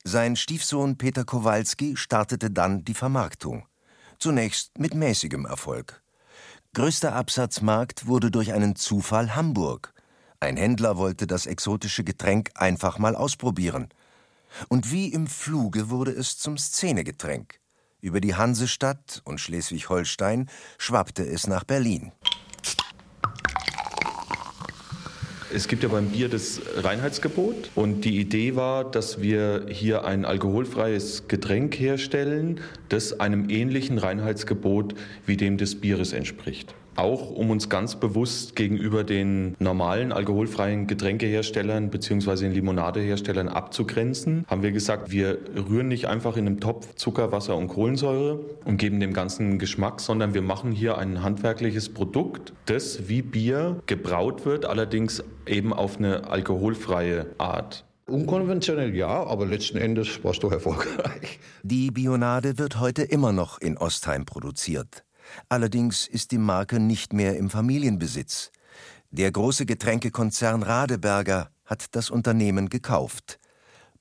Sein 0.05 0.37
Stiefsohn 0.37 0.97
Peter 0.97 1.27
Kowalski 1.27 1.99
startete 1.99 2.51
dann 2.51 2.83
die 2.83 2.95
Vermarktung. 2.95 3.67
Zunächst 4.19 4.79
mit 4.79 4.95
mäßigem 4.95 5.45
Erfolg. 5.45 6.03
Größter 6.73 7.15
Absatzmarkt 7.15 8.07
wurde 8.07 8.31
durch 8.31 8.55
einen 8.55 8.75
Zufall 8.75 9.37
Hamburg. 9.37 9.93
Ein 10.41 10.57
Händler 10.57 10.97
wollte 10.97 11.27
das 11.27 11.45
exotische 11.45 12.05
Getränk 12.05 12.53
einfach 12.55 12.99
mal 12.99 13.15
ausprobieren. 13.15 13.89
Und 14.69 14.91
wie 14.91 15.09
im 15.13 15.27
Fluge 15.27 15.91
wurde 15.91 16.13
es 16.13 16.39
zum 16.39 16.57
Szenegetränk. 16.57 17.61
Über 18.01 18.21
die 18.21 18.37
Hansestadt 18.37 19.23
und 19.25 19.41
Schleswig-Holstein 19.41 20.49
schwappte 20.79 21.25
es 21.25 21.49
nach 21.49 21.65
Berlin. 21.65 22.13
Es 25.53 25.67
gibt 25.67 25.83
ja 25.83 25.89
beim 25.89 26.11
Bier 26.11 26.29
das 26.29 26.61
Reinheitsgebot 26.77 27.71
und 27.75 28.03
die 28.05 28.21
Idee 28.21 28.55
war, 28.55 28.89
dass 28.89 29.21
wir 29.21 29.67
hier 29.69 30.05
ein 30.05 30.25
alkoholfreies 30.25 31.27
Getränk 31.27 31.81
herstellen, 31.81 32.61
das 32.89 33.19
einem 33.19 33.49
ähnlichen 33.49 33.99
Reinheitsgebot 33.99 34.95
wie 35.27 35.37
dem 35.37 35.57
des 35.57 35.81
Bieres 35.81 36.13
entspricht 36.13 36.75
auch 36.99 37.31
um 37.31 37.51
uns 37.51 37.69
ganz 37.69 37.97
bewusst 37.97 38.57
gegenüber 38.57 39.05
den 39.05 39.55
normalen 39.59 40.13
alkoholfreien 40.13 40.87
Getränkeherstellern 40.87 41.91
bzw. 41.91 42.43
den 42.43 42.53
Limonadeherstellern 42.53 43.49
abzugrenzen, 43.49 44.45
haben 44.49 44.63
wir 44.63 44.73
gesagt, 44.73 45.11
wir 45.11 45.39
rühren 45.55 45.89
nicht 45.89 46.07
einfach 46.07 46.37
in 46.37 46.47
einem 46.47 46.61
Topf 46.61 46.95
Zucker, 46.97 47.33
Wasser 47.33 47.57
und 47.57 47.69
Kohlensäure 47.69 48.41
und 48.65 48.79
geben 48.79 49.01
dem 49.01 49.13
Ganzen 49.13 49.59
Geschmack, 49.59 50.01
sondern 50.01 50.35
wir 50.35 50.43
machen 50.43 50.73
hier 50.73 50.99
ein 50.99 51.23
handwerkliches 51.23 51.89
Produkt, 51.89 52.53
das 52.67 53.09
wie 53.09 53.23
Bier 53.23 53.81
gebraut 53.87 54.45
wird, 54.45 54.65
allerdings 54.65 55.23
eben 55.47 55.73
auf 55.73 55.99
eine 55.99 56.29
alkoholfreie 56.29 57.27
Art. 57.39 57.85
Unkonventionell 58.07 58.95
ja, 58.97 59.09
aber 59.09 59.45
letzten 59.45 59.77
Endes 59.77 60.25
war 60.25 60.31
es 60.31 60.39
doch 60.39 60.51
erfolgreich. 60.51 61.39
Die 61.63 61.91
Bionade 61.91 62.57
wird 62.59 62.81
heute 62.81 63.03
immer 63.03 63.33
noch 63.33 63.61
in 63.61 63.77
Ostheim 63.77 64.25
produziert. 64.25 65.05
Allerdings 65.49 66.07
ist 66.07 66.33
die 66.33 66.39
Marke 66.39 66.81
nicht 66.81 67.13
mehr 67.13 67.37
im 67.37 67.51
Familienbesitz. 67.51 68.51
Der 69.11 69.31
große 69.33 69.67
Getränkekonzern 69.67 70.63
Radeberger 70.63 71.51
hat 71.65 71.95
das 71.97 72.11
Unternehmen 72.11 72.69
gekauft. 72.69 73.39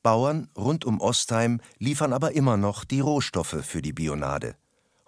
Bauern 0.03 0.49
rund 0.57 0.85
um 0.85 1.01
Ostheim 1.01 1.59
liefern 1.79 2.13
aber 2.13 2.33
immer 2.33 2.57
noch 2.57 2.83
die 2.83 2.99
Rohstoffe 2.99 3.57
für 3.63 3.81
die 3.81 3.93
Bionade. 3.93 4.55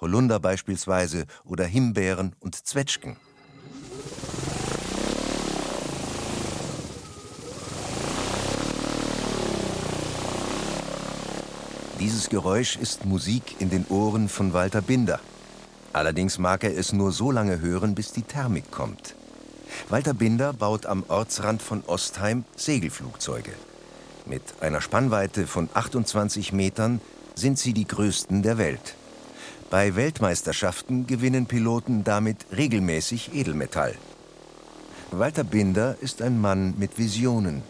Holunder 0.01 0.39
beispielsweise 0.39 1.25
oder 1.43 1.65
Himbeeren 1.65 2.35
und 2.39 2.55
Zwetschgen. 2.55 3.17
Dieses 11.99 12.29
Geräusch 12.29 12.77
ist 12.77 13.05
Musik 13.05 13.59
in 13.59 13.69
den 13.69 13.85
Ohren 13.87 14.29
von 14.29 14.53
Walter 14.53 14.81
Binder. 14.81 15.19
Allerdings 15.93 16.37
mag 16.37 16.63
er 16.63 16.77
es 16.77 16.93
nur 16.93 17.11
so 17.11 17.31
lange 17.31 17.61
hören, 17.61 17.95
bis 17.95 18.11
die 18.11 18.21
Thermik 18.21 18.71
kommt. 18.71 19.15
Walter 19.89 20.13
Binder 20.13 20.53
baut 20.53 20.85
am 20.85 21.03
Ortsrand 21.07 21.61
von 21.61 21.83
Ostheim 21.87 22.43
Segelflugzeuge. 22.55 23.51
Mit 24.25 24.41
einer 24.61 24.81
Spannweite 24.81 25.47
von 25.47 25.69
28 25.73 26.53
Metern 26.53 27.01
sind 27.35 27.57
sie 27.57 27.73
die 27.73 27.87
größten 27.87 28.43
der 28.43 28.57
Welt. 28.57 28.95
Bei 29.69 29.95
Weltmeisterschaften 29.95 31.07
gewinnen 31.07 31.45
Piloten 31.45 32.03
damit 32.03 32.45
regelmäßig 32.55 33.33
Edelmetall. 33.33 33.95
Walter 35.11 35.43
Binder 35.43 35.95
ist 36.01 36.21
ein 36.21 36.39
Mann 36.39 36.75
mit 36.77 36.97
Visionen. 36.97 37.63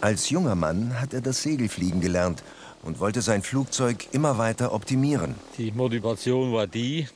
Als 0.00 0.30
junger 0.30 0.54
Mann 0.54 1.00
hat 1.00 1.12
er 1.14 1.20
das 1.20 1.42
Segelfliegen 1.42 2.00
gelernt 2.00 2.42
und 2.82 3.00
wollte 3.00 3.22
sein 3.22 3.42
Flugzeug 3.42 4.06
immer 4.12 4.38
weiter 4.38 4.72
optimieren. 4.72 5.34
Die 5.58 5.72
Motivation 5.72 6.52
war 6.52 6.66
die, 6.66 7.08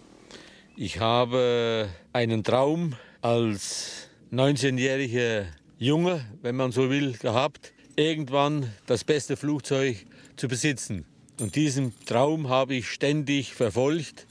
ich 0.82 0.98
habe 0.98 1.90
einen 2.14 2.42
Traum 2.42 2.94
als 3.20 4.08
19-jähriger 4.32 5.44
Junge, 5.78 6.24
wenn 6.40 6.56
man 6.56 6.72
so 6.72 6.88
will, 6.88 7.12
gehabt, 7.18 7.74
irgendwann 7.96 8.72
das 8.86 9.04
beste 9.04 9.36
Flugzeug 9.36 9.98
zu 10.36 10.48
besitzen. 10.48 11.04
Und 11.38 11.54
diesen 11.54 11.92
Traum 12.06 12.48
habe 12.48 12.76
ich 12.76 12.88
ständig 12.88 13.52
verfolgt, 13.52 14.26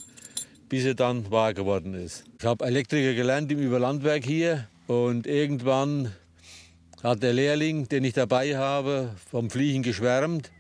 bis 0.70 0.86
er 0.86 0.96
dann 0.96 1.30
wahr 1.30 1.54
geworden 1.54 1.94
ist. 1.94 2.24
Ich 2.40 2.46
habe 2.46 2.66
Elektriker 2.66 3.14
gelernt 3.14 3.52
im 3.52 3.60
Überlandwerk 3.60 4.26
hier 4.26 4.68
und 4.88 5.28
irgendwann 5.28 6.16
hat 7.04 7.22
der 7.22 7.34
Lehrling, 7.34 7.88
den 7.90 8.04
ich 8.04 8.14
dabei 8.14 8.58
habe, 8.58 9.16
vom 9.30 9.52
Fliegen 9.52 9.84
geschwärmt. 9.84 10.52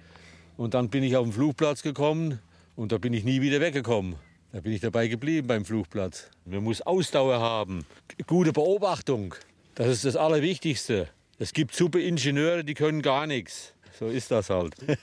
Und 0.55 0.75
dann 0.75 0.89
bin 0.89 1.01
ich 1.01 1.17
auf 1.17 1.25
den 1.25 1.33
Flugplatz 1.33 1.81
gekommen 1.81 2.37
und 2.75 2.91
da 2.91 2.99
bin 2.99 3.11
ich 3.11 3.23
nie 3.23 3.41
wieder 3.41 3.59
weggekommen. 3.59 4.17
Da 4.51 4.61
bin 4.61 4.73
ich 4.73 4.81
dabei 4.81 5.07
geblieben 5.07 5.47
beim 5.47 5.63
Flugplatz. 5.63 6.27
Man 6.43 6.63
muss 6.63 6.81
Ausdauer 6.81 7.39
haben, 7.39 7.85
gute 8.25 8.51
Beobachtung. 8.51 9.35
Das 9.75 9.87
ist 9.87 10.05
das 10.05 10.15
Allerwichtigste. 10.15 11.07
Es 11.37 11.53
gibt 11.53 11.75
super 11.75 11.99
Ingenieure, 11.99 12.63
die 12.63 12.73
können 12.73 13.03
gar 13.03 13.27
nichts. 13.27 13.73
So 13.99 14.07
ist 14.07 14.31
das 14.31 14.49
halt. 14.49 14.75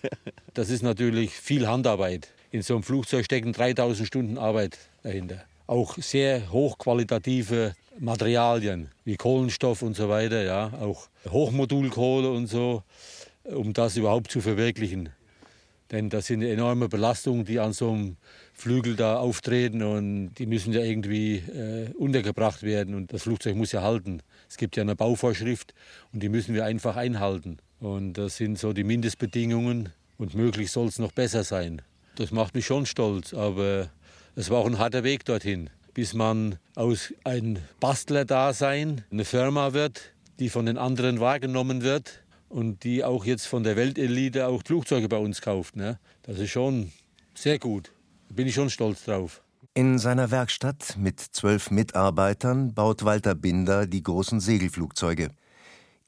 Das 0.54 0.70
ist 0.70 0.82
natürlich 0.82 1.32
viel 1.32 1.68
Handarbeit. 1.68 2.32
In 2.50 2.62
so 2.62 2.74
einem 2.74 2.82
Flugzeug 2.82 3.26
stecken 3.26 3.52
3000 3.52 4.08
Stunden 4.08 4.38
Arbeit 4.38 4.78
dahinter. 5.02 5.44
Auch 5.66 5.98
sehr 5.98 6.50
hochqualitative 6.50 7.74
Materialien 7.98 8.90
wie 9.04 9.16
Kohlenstoff 9.16 9.82
und 9.82 9.94
so 9.94 10.08
weiter, 10.08 10.42
ja, 10.42 10.72
auch 10.80 11.08
Hochmodulkohle 11.28 12.30
und 12.30 12.46
so, 12.46 12.84
um 13.44 13.74
das 13.74 13.98
überhaupt 13.98 14.30
zu 14.30 14.40
verwirklichen. 14.40 15.10
Denn 15.90 16.08
das 16.08 16.26
sind 16.26 16.40
enorme 16.40 16.88
Belastungen, 16.88 17.44
die 17.44 17.60
an 17.60 17.74
so 17.74 17.90
einem 17.90 18.16
Flügel 18.56 18.96
da 18.96 19.18
auftreten 19.18 19.82
und 19.82 20.34
die 20.34 20.46
müssen 20.46 20.72
ja 20.72 20.80
irgendwie 20.80 21.36
äh, 21.36 21.92
untergebracht 21.92 22.62
werden 22.62 22.94
und 22.94 23.12
das 23.12 23.24
Flugzeug 23.24 23.54
muss 23.54 23.72
ja 23.72 23.82
halten. 23.82 24.22
Es 24.48 24.56
gibt 24.56 24.76
ja 24.76 24.82
eine 24.82 24.96
Bauvorschrift 24.96 25.74
und 26.14 26.22
die 26.22 26.30
müssen 26.30 26.54
wir 26.54 26.64
einfach 26.64 26.96
einhalten. 26.96 27.58
Und 27.80 28.14
das 28.14 28.38
sind 28.38 28.58
so 28.58 28.72
die 28.72 28.82
Mindestbedingungen 28.82 29.90
und 30.16 30.34
möglich 30.34 30.72
soll 30.72 30.88
es 30.88 30.98
noch 30.98 31.12
besser 31.12 31.44
sein. 31.44 31.82
Das 32.16 32.30
macht 32.30 32.54
mich 32.54 32.64
schon 32.64 32.86
stolz, 32.86 33.34
aber 33.34 33.90
es 34.36 34.48
war 34.48 34.60
auch 34.60 34.66
ein 34.66 34.78
harter 34.78 35.04
Weg 35.04 35.26
dorthin, 35.26 35.68
bis 35.92 36.14
man 36.14 36.58
aus 36.76 37.12
einem 37.24 37.58
Bastler-Dasein 37.80 39.04
eine 39.12 39.26
Firma 39.26 39.74
wird, 39.74 40.12
die 40.38 40.48
von 40.48 40.64
den 40.64 40.78
anderen 40.78 41.20
wahrgenommen 41.20 41.82
wird 41.82 42.22
und 42.48 42.84
die 42.84 43.04
auch 43.04 43.26
jetzt 43.26 43.46
von 43.46 43.64
der 43.64 43.76
Weltelite 43.76 44.46
auch 44.46 44.62
Flugzeuge 44.64 45.10
bei 45.10 45.18
uns 45.18 45.42
kauft. 45.42 45.76
Ne? 45.76 45.98
Das 46.22 46.38
ist 46.38 46.50
schon 46.50 46.90
sehr 47.34 47.58
gut 47.58 47.92
bin 48.28 48.46
ich 48.46 48.54
schon 48.54 48.70
stolz 48.70 49.04
drauf. 49.04 49.42
In 49.74 49.98
seiner 49.98 50.30
Werkstatt 50.30 50.96
mit 50.98 51.20
zwölf 51.20 51.70
Mitarbeitern 51.70 52.72
baut 52.72 53.04
Walter 53.04 53.34
Binder 53.34 53.86
die 53.86 54.02
großen 54.02 54.40
Segelflugzeuge. 54.40 55.30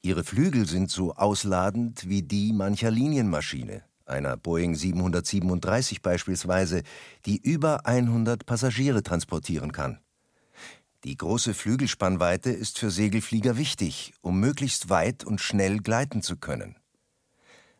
Ihre 0.01 0.23
Flügel 0.23 0.65
sind 0.65 0.89
so 0.89 1.13
ausladend 1.13 2.09
wie 2.09 2.23
die 2.23 2.51
mancher 2.53 2.89
Linienmaschine, 2.89 3.83
einer 4.05 4.37
Boeing 4.37 4.73
737 4.73 6.01
beispielsweise, 6.01 6.83
die 7.25 7.37
über 7.37 7.85
100 7.85 8.45
Passagiere 8.45 9.03
transportieren 9.03 9.71
kann. 9.71 9.99
Die 11.03 11.15
große 11.15 11.53
Flügelspannweite 11.53 12.49
ist 12.49 12.79
für 12.79 12.89
Segelflieger 12.89 13.57
wichtig, 13.57 14.13
um 14.21 14.39
möglichst 14.39 14.89
weit 14.89 15.23
und 15.23 15.41
schnell 15.41 15.77
gleiten 15.79 16.21
zu 16.21 16.37
können. 16.37 16.75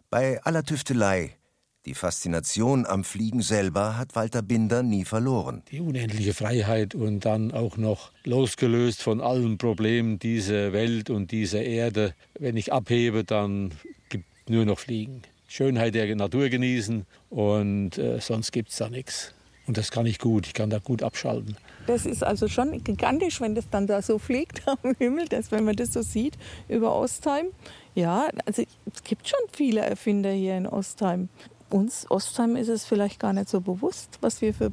Bei 0.09 0.41
aller 0.43 0.63
Tüftelei 0.63 1.38
Die 1.85 1.93
Faszination 1.93 2.85
am 2.85 3.05
Fliegen 3.05 3.41
selber 3.41 3.97
hat 3.97 4.13
Walter 4.13 4.41
Binder 4.41 4.83
nie 4.83 5.05
verloren. 5.05 5.63
Die 5.71 5.79
unendliche 5.79 6.33
Freiheit 6.33 6.93
und 6.93 7.23
dann 7.23 7.53
auch 7.53 7.77
noch 7.77 8.11
losgelöst 8.25 9.01
von 9.01 9.21
allen 9.21 9.57
Problemen 9.57 10.19
dieser 10.19 10.73
Welt 10.73 11.09
und 11.09 11.31
dieser 11.31 11.61
Erde. 11.61 12.13
Wenn 12.37 12.57
ich 12.57 12.73
abhebe, 12.73 13.23
dann 13.23 13.71
gibt 14.09 14.25
nur 14.49 14.65
noch 14.65 14.77
Fliegen. 14.77 15.21
Schönheit 15.47 15.95
der 15.95 16.13
Natur 16.17 16.49
genießen 16.49 17.05
und 17.29 17.97
äh, 17.97 18.19
sonst 18.19 18.51
gibt 18.51 18.71
es 18.71 18.75
da 18.75 18.89
nichts. 18.89 19.33
Und 19.65 19.77
das 19.77 19.89
kann 19.89 20.05
ich 20.05 20.19
gut, 20.19 20.47
ich 20.47 20.53
kann 20.53 20.69
da 20.69 20.79
gut 20.79 21.01
abschalten. 21.01 21.55
Das 21.87 22.05
ist 22.05 22.23
also 22.25 22.49
schon 22.49 22.83
gigantisch, 22.83 23.39
wenn 23.39 23.55
das 23.55 23.69
dann 23.69 23.87
da 23.87 24.01
so 24.01 24.19
fliegt 24.19 24.63
am 24.67 24.95
Himmel, 24.97 25.29
dass, 25.29 25.49
wenn 25.53 25.63
man 25.63 25.77
das 25.77 25.93
so 25.93 26.01
sieht 26.01 26.37
über 26.67 26.93
Ostheim. 26.93 27.47
Ja, 27.95 28.27
also 28.45 28.63
es 28.93 29.03
gibt 29.03 29.29
schon 29.29 29.39
viele 29.53 29.79
Erfinder 29.79 30.31
hier 30.31 30.57
in 30.57 30.67
Ostheim 30.67 31.29
uns 31.69 32.09
Ostheim 32.09 32.55
ist 32.55 32.67
es 32.67 32.85
vielleicht 32.85 33.19
gar 33.19 33.33
nicht 33.33 33.49
so 33.49 33.61
bewusst, 33.61 34.17
was 34.21 34.41
wir 34.41 34.53
für, 34.53 34.71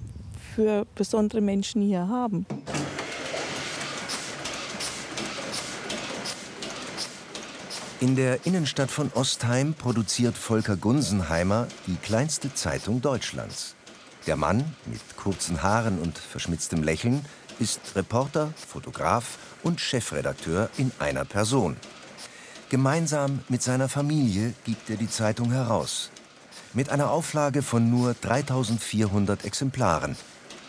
für 0.54 0.86
besondere 0.94 1.40
Menschen 1.40 1.82
hier 1.82 2.08
haben. 2.08 2.46
In 8.00 8.14
der 8.14 8.44
Innenstadt 8.44 8.90
von 8.90 9.10
Ostheim 9.14 9.72
produziert 9.72 10.36
Volker 10.36 10.76
Gunsenheimer 10.76 11.66
die 11.86 11.96
kleinste 11.96 12.52
Zeitung 12.52 13.00
Deutschlands. 13.00 13.74
Der 14.26 14.36
Mann 14.36 14.64
mit 14.84 15.00
kurzen 15.16 15.62
Haaren 15.62 15.98
und 15.98 16.18
verschmitztem 16.18 16.82
Lächeln 16.82 17.24
ist 17.58 17.96
Reporter, 17.96 18.52
Fotograf 18.54 19.38
und 19.62 19.80
Chefredakteur 19.80 20.68
in 20.76 20.92
einer 20.98 21.24
Person. 21.24 21.76
Gemeinsam 22.68 23.40
mit 23.48 23.62
seiner 23.62 23.88
Familie 23.88 24.52
gibt 24.64 24.90
er 24.90 24.96
die 24.96 25.08
Zeitung 25.08 25.52
heraus 25.52 26.10
mit 26.76 26.90
einer 26.90 27.10
Auflage 27.10 27.62
von 27.62 27.90
nur 27.90 28.12
3400 28.12 29.46
Exemplaren. 29.46 30.14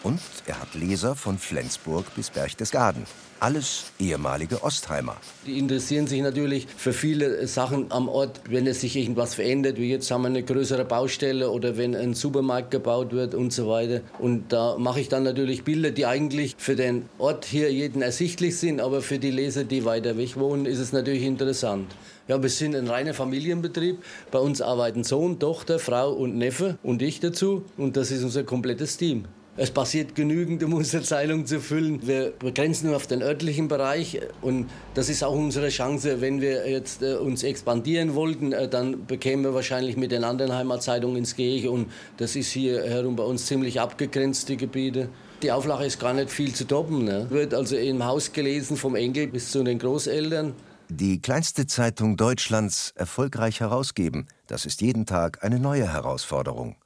Und 0.08 0.22
er 0.46 0.62
hat 0.62 0.74
Leser 0.74 1.18
von 1.18 1.38
Flensburg 1.38 2.06
bis 2.16 2.30
Berchtesgaden. 2.30 3.04
Alles 3.42 3.92
ehemalige 4.00 4.64
Ostheimer. 4.64 5.18
Die 5.46 5.60
interessieren 5.60 6.08
sich 6.08 6.22
natürlich 6.22 6.66
für 6.78 6.94
viele 6.94 7.46
Sachen 7.46 7.92
am 7.92 8.08
Ort, 8.08 8.40
wenn 8.48 8.68
es 8.68 8.80
sich 8.80 8.96
irgendwas 8.96 9.36
verändert, 9.36 9.76
wie 9.76 9.92
jetzt 9.92 10.10
haben 10.10 10.22
wir 10.22 10.30
eine 10.30 10.44
größere 10.44 10.86
Baustelle 10.86 11.52
oder 11.52 11.76
wenn 11.76 11.94
ein 11.94 12.14
Supermarkt 12.14 12.72
gebaut 12.72 13.12
wird 13.12 13.36
und 13.36 13.52
so 13.52 13.68
weiter. 13.68 14.00
Und 14.18 14.54
da 14.54 14.78
mache 14.78 15.02
ich 15.02 15.10
dann 15.10 15.24
natürlich 15.24 15.66
Bilder, 15.66 15.92
die 15.92 16.06
eigentlich 16.06 16.56
für 16.58 16.78
den 16.78 17.10
Ort 17.18 17.44
hier 17.44 17.70
jeden 17.70 18.02
ersichtlich 18.02 18.58
sind, 18.58 18.80
aber 18.80 19.02
für 19.02 19.20
die 19.20 19.32
Leser, 19.32 19.66
die 19.66 19.84
weiter 19.84 20.18
weg 20.18 20.38
wohnen, 20.38 20.66
ist 20.66 20.80
es 20.80 20.94
natürlich 20.94 21.24
interessant. 21.24 21.94
Ja, 22.30 22.42
wir 22.42 22.50
sind 22.50 22.78
ein 22.78 22.88
reiner 22.88 23.14
Familienbetrieb. 23.14 23.98
Bei 24.32 24.40
uns 24.40 24.62
arbeiten 24.62 25.04
Sohn, 25.04 25.38
Tochter, 25.38 25.80
Frau 25.80 26.14
und 26.14 26.38
Neffe 26.38 26.78
und 26.82 27.02
ich 27.02 27.20
dazu. 27.20 27.66
Und 27.76 27.98
das 27.98 28.10
ist 28.10 28.24
unser 28.24 28.44
komplettes 28.44 28.96
Team. 28.96 29.26
Es 29.60 29.72
passiert 29.72 30.14
genügend, 30.14 30.64
um 30.64 30.76
unsere 30.76 31.02
Zeitung 31.02 31.48
zu 31.48 31.60
füllen. 31.60 32.06
Wir 32.06 32.32
begrenzen 32.38 32.94
auf 32.94 33.08
den 33.08 33.24
örtlichen 33.24 33.68
Bereich 33.68 34.22
und 34.44 34.70
das 34.94 35.10
ist 35.10 35.24
auch 35.24 35.34
unsere 35.34 35.70
Chance. 35.70 36.22
Wenn 36.22 36.42
wir 36.42 36.70
jetzt 36.70 37.02
äh, 37.02 37.16
uns 37.16 37.42
expandieren 37.42 38.14
wollten, 38.14 38.54
äh, 38.54 38.70
dann 38.70 39.08
bekämen 39.08 39.44
wir 39.44 39.56
wahrscheinlich 39.56 39.98
mit 39.98 40.12
den 40.12 40.24
anderen 40.24 40.54
Heimatzeitungen 40.54 41.18
ins 41.18 41.36
Gehege 41.36 41.72
und 41.72 41.92
das 42.18 42.36
ist 42.36 42.52
hier 42.52 42.84
herum 42.84 43.16
bei 43.16 43.24
uns 43.24 43.48
ziemlich 43.48 43.82
abgegrenzt, 43.82 44.48
die 44.50 44.58
Gebiete. 44.58 45.10
Die 45.42 45.52
Auflage 45.52 45.86
ist 45.86 46.00
gar 46.00 46.14
nicht 46.14 46.30
viel 46.30 46.54
zu 46.54 46.66
toppen. 46.66 47.06
Ne? 47.06 47.26
Wird 47.32 47.56
also 47.56 47.78
im 47.78 48.06
Haus 48.06 48.32
gelesen, 48.32 48.78
vom 48.78 48.96
Enkel 48.96 49.26
bis 49.26 49.50
zu 49.50 49.64
den 49.64 49.80
Großeltern 49.80 50.54
die 50.90 51.20
kleinste 51.20 51.68
Zeitung 51.68 52.16
Deutschlands 52.16 52.94
erfolgreich 52.96 53.60
herausgeben, 53.60 54.28
das 54.48 54.66
ist 54.66 54.82
jeden 54.82 55.06
Tag 55.06 55.44
eine 55.44 55.60
neue 55.60 55.92
Herausforderung. 55.92 56.78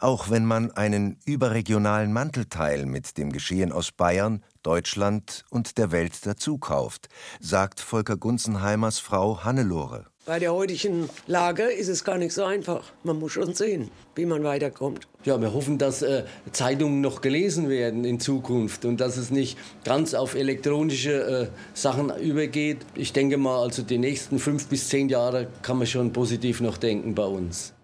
Auch 0.00 0.30
wenn 0.30 0.44
man 0.44 0.70
einen 0.72 1.18
überregionalen 1.24 2.12
Mantelteil 2.12 2.86
mit 2.86 3.18
dem 3.18 3.32
Geschehen 3.32 3.72
aus 3.72 3.92
Bayern, 3.92 4.42
Deutschland 4.62 5.44
und 5.50 5.78
der 5.78 5.92
Welt 5.92 6.26
dazu 6.26 6.58
kauft, 6.58 7.08
sagt 7.40 7.80
Volker 7.80 8.16
Gunzenheimers 8.16 8.98
Frau 8.98 9.44
Hannelore. 9.44 10.06
Bei 10.26 10.40
der 10.40 10.52
heutigen 10.52 11.08
Lage 11.28 11.62
ist 11.62 11.86
es 11.86 12.02
gar 12.02 12.18
nicht 12.18 12.34
so 12.34 12.42
einfach. 12.42 12.82
Man 13.04 13.20
muss 13.20 13.30
schon 13.30 13.54
sehen, 13.54 13.92
wie 14.16 14.26
man 14.26 14.42
weiterkommt. 14.42 15.06
Ja, 15.22 15.40
wir 15.40 15.54
hoffen, 15.54 15.78
dass 15.78 16.02
äh, 16.02 16.24
Zeitungen 16.50 17.00
noch 17.00 17.20
gelesen 17.20 17.68
werden 17.68 18.04
in 18.04 18.18
Zukunft 18.18 18.84
und 18.84 19.00
dass 19.00 19.18
es 19.18 19.30
nicht 19.30 19.56
ganz 19.84 20.14
auf 20.14 20.34
elektronische 20.34 21.12
äh, 21.12 21.46
Sachen 21.74 22.10
übergeht. 22.16 22.78
Ich 22.96 23.12
denke 23.12 23.36
mal, 23.36 23.62
also 23.62 23.82
die 23.82 23.98
nächsten 23.98 24.40
fünf 24.40 24.66
bis 24.66 24.88
zehn 24.88 25.08
Jahre 25.08 25.46
kann 25.62 25.78
man 25.78 25.86
schon 25.86 26.12
positiv 26.12 26.60
noch 26.60 26.76
denken 26.76 27.14
bei 27.14 27.24
uns. 27.24 27.75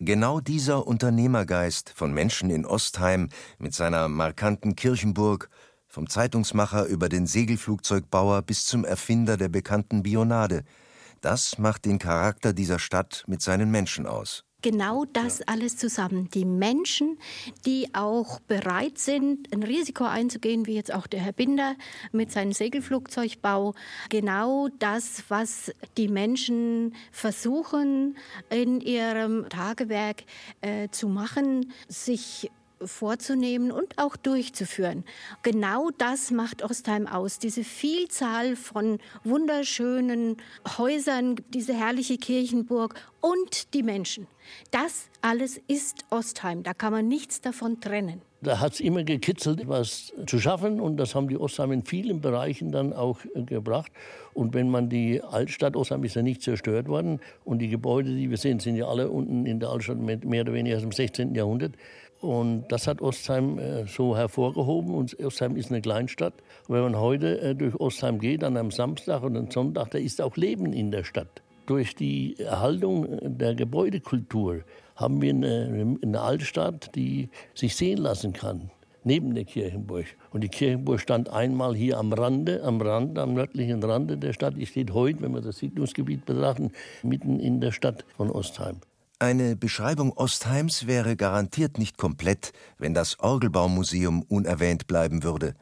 Genau 0.00 0.40
dieser 0.40 0.86
Unternehmergeist 0.86 1.90
von 1.90 2.12
Menschen 2.12 2.50
in 2.50 2.64
Ostheim 2.64 3.28
mit 3.58 3.74
seiner 3.74 4.08
markanten 4.08 4.76
Kirchenburg, 4.76 5.50
vom 5.86 6.08
Zeitungsmacher 6.08 6.84
über 6.84 7.08
den 7.08 7.26
Segelflugzeugbauer 7.26 8.42
bis 8.42 8.66
zum 8.66 8.84
Erfinder 8.84 9.36
der 9.36 9.48
bekannten 9.48 10.02
Bionade– 10.02 10.64
das 11.20 11.58
macht 11.58 11.84
den 11.84 11.98
Charakter 11.98 12.52
dieser 12.52 12.78
Stadt 12.78 13.24
mit 13.26 13.42
seinen 13.42 13.70
Menschen 13.70 14.06
aus. 14.06 14.44
Genau 14.60 15.04
das 15.04 15.40
alles 15.42 15.76
zusammen. 15.76 16.30
Die 16.34 16.44
Menschen, 16.44 17.16
die 17.64 17.94
auch 17.94 18.40
bereit 18.40 18.98
sind, 18.98 19.52
ein 19.52 19.62
Risiko 19.62 20.02
einzugehen, 20.02 20.66
wie 20.66 20.74
jetzt 20.74 20.92
auch 20.92 21.06
der 21.06 21.20
Herr 21.20 21.32
Binder 21.32 21.76
mit 22.10 22.32
seinem 22.32 22.50
Segelflugzeugbau. 22.50 23.74
Genau 24.08 24.68
das, 24.80 25.22
was 25.28 25.72
die 25.96 26.08
Menschen 26.08 26.92
versuchen 27.12 28.16
in 28.50 28.80
ihrem 28.80 29.48
Tagewerk 29.48 30.24
äh, 30.60 30.88
zu 30.88 31.06
machen, 31.06 31.72
sich 31.86 32.50
vorzunehmen 32.84 33.72
und 33.72 33.98
auch 33.98 34.16
durchzuführen. 34.16 35.04
Genau 35.42 35.90
das 35.96 36.30
macht 36.30 36.62
Ostheim 36.62 37.06
aus. 37.06 37.38
Diese 37.38 37.64
Vielzahl 37.64 38.56
von 38.56 38.98
wunderschönen 39.24 40.36
Häusern, 40.76 41.36
diese 41.48 41.74
herrliche 41.74 42.18
Kirchenburg 42.18 42.94
und 43.20 43.74
die 43.74 43.82
Menschen. 43.82 44.26
Das 44.70 45.08
alles 45.20 45.60
ist 45.66 46.04
Ostheim. 46.10 46.62
Da 46.62 46.74
kann 46.74 46.92
man 46.92 47.08
nichts 47.08 47.40
davon 47.40 47.80
trennen. 47.80 48.22
Da 48.40 48.60
hat 48.60 48.74
es 48.74 48.80
immer 48.80 49.02
gekitzelt, 49.02 49.66
was 49.66 50.12
zu 50.26 50.38
schaffen. 50.38 50.80
Und 50.80 50.96
das 50.96 51.14
haben 51.14 51.28
die 51.28 51.36
Ostheim 51.36 51.72
in 51.72 51.82
vielen 51.82 52.20
Bereichen 52.20 52.70
dann 52.70 52.92
auch 52.92 53.18
äh, 53.34 53.42
gebracht. 53.42 53.90
Und 54.32 54.54
wenn 54.54 54.70
man 54.70 54.88
die 54.88 55.20
Altstadt, 55.22 55.74
Ostheim 55.74 56.04
ist 56.04 56.14
ja 56.14 56.22
nicht 56.22 56.42
zerstört 56.42 56.86
worden. 56.86 57.20
Und 57.44 57.58
die 57.58 57.68
Gebäude, 57.68 58.14
die 58.14 58.30
wir 58.30 58.36
sehen, 58.36 58.60
sind 58.60 58.76
ja 58.76 58.86
alle 58.86 59.10
unten 59.10 59.44
in 59.44 59.58
der 59.58 59.70
Altstadt 59.70 59.98
mehr 59.98 60.42
oder 60.42 60.52
weniger 60.52 60.76
aus 60.76 60.82
dem 60.82 60.92
16. 60.92 61.34
Jahrhundert. 61.34 61.72
Und 62.20 62.66
das 62.68 62.86
hat 62.86 63.00
Ostheim 63.00 63.58
äh, 63.58 63.86
so 63.86 64.16
hervorgehoben. 64.16 64.94
Und 64.94 65.18
Ostheim 65.18 65.56
ist 65.56 65.70
eine 65.70 65.80
Kleinstadt. 65.80 66.34
Und 66.68 66.76
wenn 66.76 66.82
man 66.82 66.96
heute 66.98 67.40
äh, 67.40 67.54
durch 67.56 67.74
Ostheim 67.74 68.20
geht, 68.20 68.44
an 68.44 68.56
einem 68.56 68.70
Samstag 68.70 69.22
und 69.24 69.36
einem 69.36 69.50
Sonntag, 69.50 69.90
da 69.90 69.98
ist 69.98 70.20
auch 70.20 70.36
Leben 70.36 70.72
in 70.72 70.92
der 70.92 71.02
Stadt. 71.02 71.42
Durch 71.66 71.94
die 71.94 72.38
Erhaltung 72.38 73.18
der 73.20 73.54
Gebäudekultur 73.54 74.62
haben 74.98 75.22
wir 75.22 75.30
eine, 75.30 75.96
eine 76.02 76.20
Altstadt, 76.20 76.94
die 76.94 77.30
sich 77.54 77.76
sehen 77.76 77.98
lassen 77.98 78.32
kann 78.32 78.70
neben 79.04 79.34
der 79.34 79.44
Kirchenburg. 79.44 80.06
Und 80.30 80.42
die 80.42 80.48
Kirchenburg 80.48 81.00
stand 81.00 81.30
einmal 81.30 81.74
hier 81.74 81.98
am 81.98 82.12
Rande, 82.12 82.62
am 82.62 82.80
Rand, 82.80 83.18
am 83.18 83.32
nördlichen 83.32 83.82
Rande 83.82 84.18
der 84.18 84.32
Stadt. 84.32 84.56
Die 84.56 84.66
steht 84.66 84.92
heute, 84.92 85.22
wenn 85.22 85.32
wir 85.32 85.40
das 85.40 85.58
Siedlungsgebiet 85.58 86.26
betrachten, 86.26 86.72
mitten 87.02 87.40
in 87.40 87.60
der 87.60 87.72
Stadt 87.72 88.04
von 88.16 88.30
Ostheim. 88.30 88.80
Eine 89.18 89.56
Beschreibung 89.56 90.12
Ostheims 90.12 90.86
wäre 90.86 91.16
garantiert 91.16 91.78
nicht 91.78 91.96
komplett, 91.96 92.52
wenn 92.76 92.94
das 92.94 93.18
Orgelbaumuseum 93.18 94.22
unerwähnt 94.22 94.86
bleiben 94.86 95.24
würde. 95.24 95.54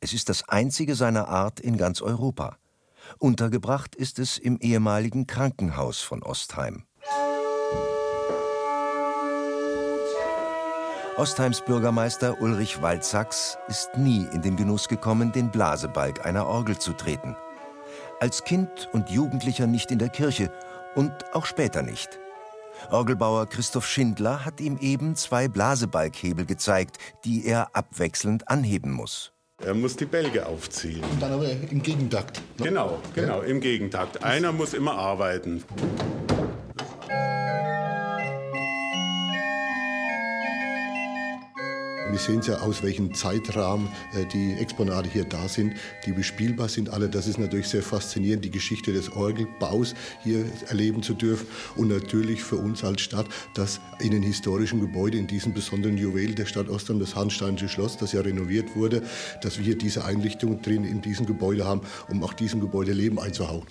Es 0.00 0.12
ist 0.12 0.28
das 0.28 0.48
einzige 0.48 0.94
seiner 0.94 1.28
Art 1.28 1.60
in 1.60 1.76
ganz 1.76 2.02
Europa. 2.02 2.56
Untergebracht 3.18 3.94
ist 3.94 4.18
es 4.18 4.36
im 4.36 4.58
ehemaligen 4.58 5.26
Krankenhaus 5.26 6.00
von 6.00 6.22
Ostheim. 6.22 6.84
Ostheims 11.20 11.60
Bürgermeister 11.60 12.40
Ulrich 12.40 12.80
Waldsachs 12.80 13.58
ist 13.68 13.90
nie 13.94 14.26
in 14.32 14.40
den 14.40 14.56
Genuss 14.56 14.88
gekommen, 14.88 15.32
den 15.32 15.50
Blasebalg 15.50 16.24
einer 16.24 16.46
Orgel 16.46 16.78
zu 16.78 16.94
treten. 16.94 17.36
Als 18.20 18.42
Kind 18.44 18.88
und 18.94 19.10
Jugendlicher 19.10 19.66
nicht 19.66 19.90
in 19.90 19.98
der 19.98 20.08
Kirche 20.08 20.50
und 20.94 21.12
auch 21.34 21.44
später 21.44 21.82
nicht. 21.82 22.18
Orgelbauer 22.90 23.46
Christoph 23.50 23.86
Schindler 23.86 24.46
hat 24.46 24.62
ihm 24.62 24.78
eben 24.80 25.14
zwei 25.14 25.46
Blasebalghebel 25.46 26.46
gezeigt, 26.46 26.96
die 27.26 27.44
er 27.44 27.76
abwechselnd 27.76 28.48
anheben 28.48 28.90
muss. 28.90 29.34
Er 29.62 29.74
muss 29.74 29.96
die 29.96 30.06
Bälge 30.06 30.46
aufziehen. 30.46 31.04
Und 31.04 31.20
dann 31.20 31.32
aber 31.32 31.50
im 31.50 31.82
Gegentakt. 31.82 32.40
Ne? 32.58 32.64
Genau, 32.64 32.98
genau, 33.14 33.42
im 33.42 33.60
Gegentakt. 33.60 34.24
Einer 34.24 34.52
muss 34.52 34.72
immer 34.72 34.94
arbeiten. 34.94 35.62
Wir 42.10 42.18
sehen 42.18 42.42
ja, 42.42 42.58
aus 42.58 42.82
welchem 42.82 43.14
Zeitrahmen 43.14 43.88
äh, 44.14 44.24
die 44.26 44.54
Exponate 44.54 45.08
hier 45.08 45.24
da 45.24 45.46
sind, 45.48 45.74
die 46.04 46.12
bespielbar 46.12 46.68
sind 46.68 46.90
alle. 46.90 47.08
Das 47.08 47.28
ist 47.28 47.38
natürlich 47.38 47.68
sehr 47.68 47.82
faszinierend, 47.82 48.44
die 48.44 48.50
Geschichte 48.50 48.92
des 48.92 49.12
Orgelbaus 49.12 49.94
hier 50.22 50.44
erleben 50.68 51.04
zu 51.04 51.14
dürfen. 51.14 51.46
Und 51.76 51.88
natürlich 51.88 52.42
für 52.42 52.56
uns 52.56 52.82
als 52.82 53.02
Stadt, 53.02 53.26
dass 53.54 53.80
in 54.00 54.10
den 54.10 54.24
historischen 54.24 54.80
Gebäuden, 54.80 55.20
in 55.20 55.26
diesem 55.28 55.54
besonderen 55.54 55.96
Juwel 55.96 56.34
der 56.34 56.46
Stadt 56.46 56.68
Ostheim, 56.68 56.98
das 56.98 57.14
Hansteinische 57.14 57.68
Schloss, 57.68 57.96
das 57.96 58.12
ja 58.12 58.22
renoviert 58.22 58.74
wurde, 58.74 59.02
dass 59.42 59.58
wir 59.58 59.64
hier 59.64 59.78
diese 59.78 60.04
Einrichtung 60.04 60.60
drin 60.62 60.84
in 60.84 61.00
diesem 61.00 61.26
Gebäude 61.26 61.64
haben, 61.64 61.82
um 62.08 62.24
auch 62.24 62.32
diesem 62.32 62.60
Gebäude 62.60 62.92
Leben 62.92 63.20
einzuhauen. 63.20 63.62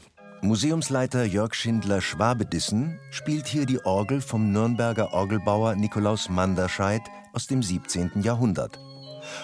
Museumsleiter 0.42 1.26
Jörg 1.26 1.54
Schindler-Schwabedissen 1.54 2.98
spielt 3.12 3.46
hier 3.48 3.66
die 3.66 3.84
Orgel 3.84 4.22
vom 4.22 4.54
Nürnberger 4.54 5.14
Orgelbauer 5.14 5.76
Nikolaus 5.76 6.30
Manderscheid 6.30 7.02
aus 7.34 7.48
dem 7.48 7.64
17. 7.64 8.22
Jahrhundert. 8.22 8.80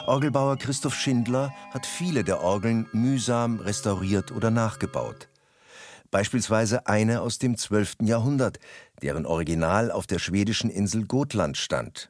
Orgelbauer 0.08 0.58
Christoph 0.58 0.96
Schindler 0.96 1.54
hat 1.72 1.86
viele 1.86 2.24
der 2.24 2.42
Orgeln 2.42 2.88
mühsam 2.94 3.60
restauriert 3.60 4.32
oder 4.32 4.52
nachgebaut. 4.52 5.28
Beispielsweise 6.12 6.88
eine 6.88 7.22
aus 7.22 7.40
dem 7.40 7.58
12. 7.58 7.98
Jahrhundert, 8.02 8.60
deren 9.02 9.26
Original 9.26 9.92
auf 9.92 10.08
der 10.08 10.20
schwedischen 10.20 10.70
Insel 10.70 11.06
Gotland 11.06 11.58
stand. 11.58 12.10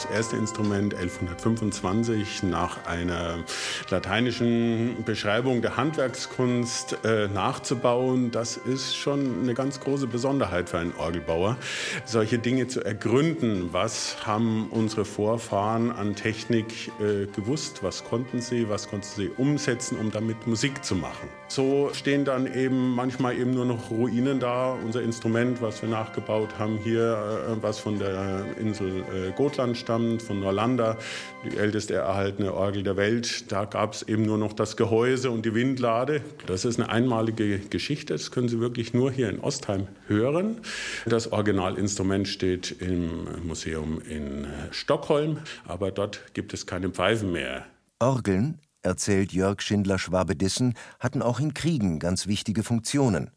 Das 0.00 0.10
erste 0.10 0.36
Instrument 0.36 0.94
1125 0.94 2.44
nach 2.44 2.86
einer 2.86 3.44
lateinischen 3.90 5.04
Beschreibung 5.04 5.60
der 5.60 5.76
Handwerkskunst 5.76 7.04
äh, 7.04 7.28
nachzubauen, 7.28 8.30
das 8.30 8.56
ist 8.56 8.96
schon 8.96 9.42
eine 9.42 9.52
ganz 9.52 9.78
große 9.78 10.06
Besonderheit 10.06 10.70
für 10.70 10.78
einen 10.78 10.94
Orgelbauer, 10.96 11.58
solche 12.06 12.38
Dinge 12.38 12.66
zu 12.66 12.82
ergründen. 12.82 13.74
Was 13.74 14.26
haben 14.26 14.68
unsere 14.70 15.04
Vorfahren 15.04 15.90
an 15.90 16.14
Technik 16.16 16.90
äh, 16.98 17.26
gewusst? 17.26 17.82
Was 17.82 18.02
konnten 18.02 18.40
sie? 18.40 18.70
Was 18.70 18.88
konnten 18.88 19.06
sie 19.06 19.28
umsetzen, 19.28 19.98
um 19.98 20.10
damit 20.10 20.46
Musik 20.46 20.82
zu 20.82 20.94
machen? 20.94 21.28
So 21.48 21.90
stehen 21.92 22.24
dann 22.24 22.46
eben 22.46 22.94
manchmal 22.94 23.36
eben 23.36 23.50
nur 23.50 23.66
noch 23.66 23.90
Ruinen 23.90 24.40
da. 24.40 24.78
Unser 24.82 25.02
Instrument, 25.02 25.60
was 25.60 25.82
wir 25.82 25.90
nachgebaut 25.90 26.58
haben, 26.58 26.78
hier 26.78 27.50
äh, 27.50 27.62
was 27.62 27.80
von 27.80 27.98
der 27.98 28.46
Insel 28.58 29.04
äh, 29.12 29.32
Gotland 29.32 29.76
stammt 29.76 29.89
stammt, 29.90 30.22
von 30.22 30.38
Norlanda, 30.38 30.96
die 31.44 31.56
älteste 31.56 31.94
erhaltene 31.94 32.54
Orgel 32.54 32.84
der 32.84 32.96
Welt. 32.96 33.50
Da 33.50 33.64
gab 33.64 33.94
es 33.94 34.02
eben 34.02 34.22
nur 34.22 34.38
noch 34.38 34.52
das 34.52 34.76
Gehäuse 34.76 35.32
und 35.32 35.44
die 35.44 35.52
Windlade. 35.52 36.20
Das 36.46 36.64
ist 36.64 36.78
eine 36.78 36.90
einmalige 36.90 37.58
Geschichte. 37.58 38.12
Das 38.12 38.30
können 38.30 38.48
Sie 38.48 38.60
wirklich 38.60 38.94
nur 38.94 39.10
hier 39.10 39.28
in 39.28 39.40
Ostheim 39.40 39.88
hören. 40.06 40.60
Das 41.06 41.32
Originalinstrument 41.32 42.28
steht 42.28 42.70
im 42.80 43.26
Museum 43.44 44.00
in 44.08 44.46
Stockholm, 44.70 45.38
aber 45.66 45.90
dort 45.90 46.20
gibt 46.34 46.54
es 46.54 46.66
keine 46.66 46.90
Pfeifen 46.90 47.32
mehr. 47.32 47.66
Orgeln, 47.98 48.60
erzählt 48.82 49.32
Jörg 49.32 49.60
Schindler-Schwabedissen, 49.60 50.74
hatten 51.00 51.20
auch 51.20 51.40
in 51.40 51.52
Kriegen 51.52 51.98
ganz 51.98 52.28
wichtige 52.28 52.62
Funktionen. 52.62 53.32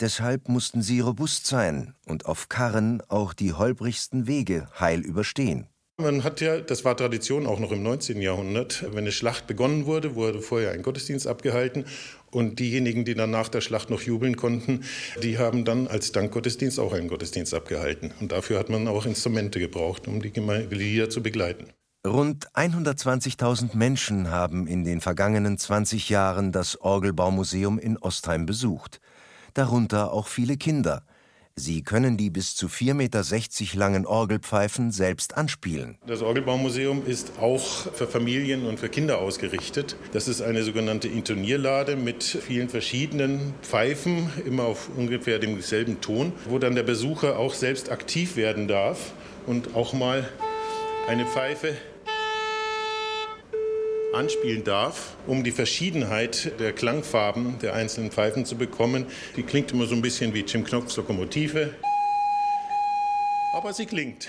Deshalb 0.00 0.48
mussten 0.48 0.82
sie 0.82 0.98
robust 0.98 1.46
sein 1.46 1.94
und 2.04 2.26
auf 2.26 2.48
Karren 2.48 3.00
auch 3.08 3.32
die 3.32 3.52
holprigsten 3.52 4.26
Wege 4.26 4.66
heil 4.80 5.00
überstehen. 5.00 5.68
Man 5.96 6.24
hat 6.24 6.40
ja, 6.40 6.60
das 6.60 6.84
war 6.84 6.96
Tradition 6.96 7.46
auch 7.46 7.60
noch 7.60 7.70
im 7.70 7.84
19. 7.84 8.20
Jahrhundert, 8.20 8.82
wenn 8.82 8.98
eine 8.98 9.12
Schlacht 9.12 9.46
begonnen 9.46 9.86
wurde, 9.86 10.16
wurde 10.16 10.42
vorher 10.42 10.72
ein 10.72 10.82
Gottesdienst 10.82 11.28
abgehalten 11.28 11.84
und 12.32 12.58
diejenigen, 12.58 13.04
die 13.04 13.14
dann 13.14 13.30
nach 13.30 13.48
der 13.48 13.60
Schlacht 13.60 13.90
noch 13.90 14.02
jubeln 14.02 14.36
konnten, 14.36 14.82
die 15.22 15.38
haben 15.38 15.64
dann 15.64 15.86
als 15.86 16.10
Dankgottesdienst 16.10 16.80
auch 16.80 16.92
einen 16.92 17.06
Gottesdienst 17.06 17.54
abgehalten. 17.54 18.12
Und 18.20 18.32
dafür 18.32 18.58
hat 18.58 18.70
man 18.70 18.88
auch 18.88 19.06
Instrumente 19.06 19.60
gebraucht, 19.60 20.08
um 20.08 20.20
die 20.20 20.32
Lieder 20.70 21.10
zu 21.10 21.22
begleiten. 21.22 21.68
Rund 22.04 22.48
120.000 22.54 23.76
Menschen 23.76 24.32
haben 24.32 24.66
in 24.66 24.82
den 24.82 25.00
vergangenen 25.00 25.58
20 25.58 26.08
Jahren 26.08 26.50
das 26.50 26.80
Orgelbaumuseum 26.80 27.78
in 27.78 27.98
Ostheim 27.98 28.46
besucht. 28.46 29.00
Darunter 29.54 30.12
auch 30.12 30.26
viele 30.26 30.56
Kinder– 30.56 31.06
Sie 31.56 31.82
können 31.82 32.16
die 32.16 32.30
bis 32.30 32.56
zu 32.56 32.66
4,60 32.66 32.94
Meter 32.94 33.78
langen 33.78 34.06
Orgelpfeifen 34.06 34.90
selbst 34.90 35.36
anspielen. 35.36 35.98
Das 36.04 36.20
Orgelbaumuseum 36.20 37.06
ist 37.06 37.38
auch 37.38 37.62
für 37.92 38.08
Familien 38.08 38.66
und 38.66 38.80
für 38.80 38.88
Kinder 38.88 39.18
ausgerichtet. 39.18 39.94
Das 40.12 40.26
ist 40.26 40.42
eine 40.42 40.64
sogenannte 40.64 41.06
Intonierlade 41.06 41.94
mit 41.94 42.24
vielen 42.24 42.68
verschiedenen 42.68 43.54
Pfeifen, 43.62 44.30
immer 44.44 44.64
auf 44.64 44.88
ungefähr 44.96 45.38
demselben 45.38 46.00
Ton, 46.00 46.32
wo 46.48 46.58
dann 46.58 46.74
der 46.74 46.82
Besucher 46.82 47.38
auch 47.38 47.54
selbst 47.54 47.88
aktiv 47.88 48.34
werden 48.34 48.66
darf 48.66 49.12
und 49.46 49.76
auch 49.76 49.92
mal 49.92 50.28
eine 51.06 51.24
Pfeife 51.24 51.76
anspielen 54.14 54.64
darf, 54.64 55.16
um 55.26 55.44
die 55.44 55.50
Verschiedenheit 55.50 56.58
der 56.60 56.72
Klangfarben 56.72 57.58
der 57.60 57.74
einzelnen 57.74 58.10
Pfeifen 58.10 58.44
zu 58.44 58.56
bekommen. 58.56 59.06
Die 59.36 59.42
klingt 59.42 59.72
immer 59.72 59.86
so 59.86 59.94
ein 59.94 60.02
bisschen 60.02 60.34
wie 60.34 60.40
Jim 60.40 60.64
Knopfs 60.64 60.96
Lokomotive, 60.96 61.74
aber 63.52 63.72
sie 63.72 63.86
klingt. 63.86 64.28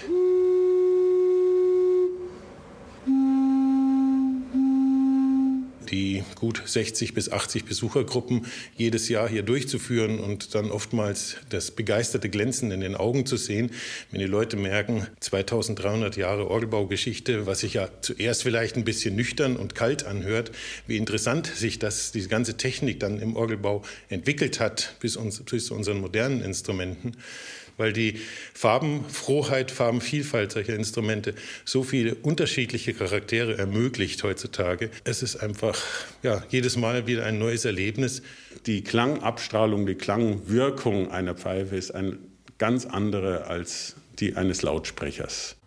60 6.67 7.13
bis 7.13 7.31
80 7.31 7.65
Besuchergruppen 7.65 8.45
jedes 8.75 9.09
Jahr 9.09 9.29
hier 9.29 9.43
durchzuführen 9.43 10.19
und 10.19 10.55
dann 10.55 10.71
oftmals 10.71 11.37
das 11.49 11.71
begeisterte 11.71 12.29
Glänzen 12.29 12.71
in 12.71 12.81
den 12.81 12.95
Augen 12.95 13.25
zu 13.25 13.37
sehen, 13.37 13.71
wenn 14.11 14.19
die 14.19 14.25
Leute 14.25 14.57
merken, 14.57 15.07
2300 15.19 16.17
Jahre 16.17 16.49
Orgelbaugeschichte, 16.49 17.45
was 17.45 17.59
sich 17.61 17.75
ja 17.75 17.89
zuerst 18.01 18.43
vielleicht 18.43 18.75
ein 18.75 18.85
bisschen 18.85 19.15
nüchtern 19.15 19.55
und 19.55 19.75
kalt 19.75 20.05
anhört, 20.05 20.51
wie 20.87 20.97
interessant 20.97 21.47
sich 21.47 21.79
das, 21.79 22.11
diese 22.11 22.29
ganze 22.29 22.57
Technik 22.57 22.99
dann 22.99 23.19
im 23.19 23.35
Orgelbau 23.35 23.83
entwickelt 24.09 24.59
hat 24.59 24.95
bis, 24.99 25.15
uns, 25.15 25.43
zu 25.45 25.73
unseren 25.73 25.99
modernen 25.99 26.41
Instrumenten 26.41 27.17
weil 27.77 27.93
die 27.93 28.19
Farbenfroheit, 28.53 29.71
Farbenvielfalt 29.71 30.51
solcher 30.51 30.75
Instrumente 30.75 31.33
so 31.65 31.83
viele 31.83 32.15
unterschiedliche 32.15 32.93
Charaktere 32.93 33.57
ermöglicht 33.57 34.23
heutzutage. 34.23 34.89
Es 35.03 35.23
ist 35.23 35.37
einfach 35.37 35.81
ja, 36.23 36.43
jedes 36.49 36.77
Mal 36.77 37.07
wieder 37.07 37.25
ein 37.25 37.39
neues 37.39 37.65
Erlebnis. 37.65 38.21
Die 38.65 38.83
Klangabstrahlung, 38.83 39.85
die 39.85 39.95
Klangwirkung 39.95 41.11
einer 41.11 41.35
Pfeife 41.35 41.75
ist 41.75 41.91
eine 41.91 42.17
ganz 42.57 42.85
andere 42.85 43.47
als 43.47 43.95
die 44.19 44.35
eines 44.35 44.61
Lautsprechers. 44.61 45.57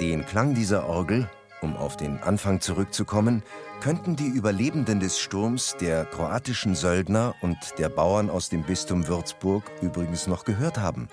Den 0.00 0.26
Klang 0.26 0.54
dieser 0.54 0.88
Orgel, 0.88 1.28
um 1.62 1.76
auf 1.76 1.96
den 1.96 2.22
Anfang 2.22 2.60
zurückzukommen, 2.60 3.42
könnten 3.80 4.16
die 4.16 4.28
Überlebenden 4.28 5.00
des 5.00 5.18
Sturms 5.18 5.76
der 5.80 6.04
kroatischen 6.04 6.74
Söldner 6.74 7.34
und 7.42 7.56
der 7.78 7.88
Bauern 7.88 8.30
aus 8.30 8.48
dem 8.48 8.62
Bistum 8.62 9.08
Würzburg 9.08 9.64
übrigens 9.82 10.26
noch 10.26 10.44
gehört 10.44 10.78
haben. 10.78 11.08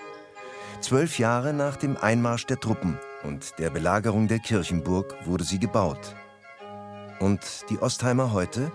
Zwölf 0.80 1.18
Jahre 1.18 1.52
nach 1.52 1.76
dem 1.76 1.96
Einmarsch 1.96 2.46
der 2.46 2.60
Truppen 2.60 2.98
und 3.22 3.58
der 3.58 3.70
Belagerung 3.70 4.28
der 4.28 4.38
Kirchenburg 4.38 5.14
wurde 5.24 5.44
sie 5.44 5.58
gebaut. 5.58 6.14
Und 7.20 7.40
die 7.70 7.78
Ostheimer 7.78 8.32
heute? 8.32 8.70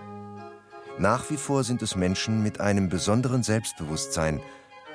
Nach 0.98 1.30
wie 1.30 1.36
vor 1.36 1.62
sind 1.62 1.82
es 1.82 1.94
Menschen 1.94 2.42
mit 2.42 2.60
einem 2.60 2.88
besonderen 2.88 3.42
Selbstbewusstsein 3.42 4.40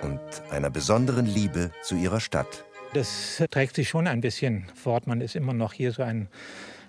und 0.02 0.20
einer 0.52 0.70
besonderen 0.70 1.26
Liebe 1.26 1.72
zu 1.82 1.96
ihrer 1.96 2.20
Stadt. 2.20 2.66
Das 2.96 3.44
trägt 3.52 3.76
sich 3.76 3.90
schon 3.90 4.08
ein 4.08 4.22
bisschen 4.22 4.68
fort. 4.74 5.06
Man 5.06 5.20
ist 5.20 5.36
immer 5.36 5.52
noch 5.52 5.74
hier 5.74 5.92
so 5.92 6.02
ein 6.02 6.30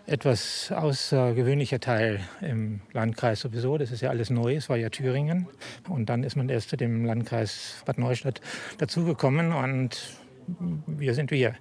etwas 0.07 0.71
außergewöhnlicher 0.71 1.81
Teil 1.81 2.21
im 2.41 2.81
Landkreis 2.93 3.41
sowieso. 3.41 3.77
Das 3.77 3.91
ist 3.91 4.03
ja 4.03 4.11
alles 4.11 4.31
neu, 4.31 4.55
es 4.55 4.69
war 4.69 4.77
ja 4.77 4.89
Thüringen. 4.89 5.49
Und 5.89 6.09
dann 6.09 6.23
ist 6.23 6.37
man 6.37 6.49
erst 6.49 6.71
zu 6.71 6.77
dem 6.77 7.05
Landkreis 7.05 7.83
Bad 7.87 7.99
Neustadt 7.99 8.41
dazugekommen 8.79 9.53
und 9.53 9.99
wir 10.87 11.13
sind 11.13 11.33
wir. 11.33 11.57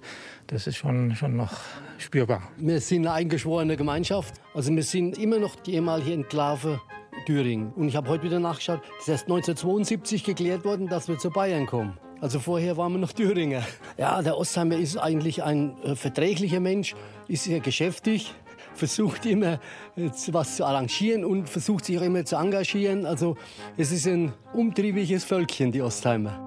Das 0.46 0.68
ist 0.68 0.76
schon, 0.76 1.16
schon 1.16 1.36
noch 1.36 1.58
spürbar. 1.98 2.48
Wir 2.56 2.80
sind 2.80 3.04
eine 3.04 3.16
eingeschworene 3.16 3.76
Gemeinschaft. 3.76 4.36
Also 4.54 4.72
wir 4.72 4.84
sind 4.84 5.18
immer 5.18 5.40
noch 5.40 5.56
die 5.56 5.74
ehemalige 5.74 6.12
Enklave 6.12 6.80
Thüringen. 7.26 7.72
Und 7.72 7.88
ich 7.88 7.96
habe 7.96 8.08
heute 8.08 8.22
wieder 8.22 8.38
nachgeschaut, 8.38 8.82
es 9.00 9.02
ist 9.02 9.08
erst 9.08 9.24
1972 9.24 10.22
geklärt 10.22 10.64
worden, 10.64 10.86
dass 10.86 11.08
wir 11.08 11.18
zu 11.18 11.30
Bayern 11.30 11.66
kommen. 11.66 11.98
Also 12.20 12.40
vorher 12.40 12.76
waren 12.76 12.92
wir 12.92 12.98
noch 12.98 13.12
Thüringer. 13.12 13.62
Ja, 13.98 14.22
der 14.22 14.38
Ostheimer 14.38 14.76
ist 14.76 14.96
eigentlich 14.96 15.42
ein 15.42 15.76
äh, 15.82 15.94
verträglicher 15.94 16.60
Mensch, 16.60 16.94
ist 17.28 17.44
sehr 17.44 17.60
geschäftig, 17.60 18.34
versucht 18.74 19.26
immer 19.26 19.60
äh, 19.96 20.10
was 20.28 20.56
zu 20.56 20.64
arrangieren 20.64 21.24
und 21.24 21.48
versucht 21.48 21.84
sich 21.84 21.98
auch 21.98 22.02
immer 22.02 22.24
zu 22.24 22.36
engagieren. 22.36 23.04
Also 23.04 23.36
es 23.76 23.92
ist 23.92 24.06
ein 24.06 24.32
umtriebiges 24.54 25.24
Völkchen, 25.24 25.72
die 25.72 25.82
Ostheimer. 25.82 26.46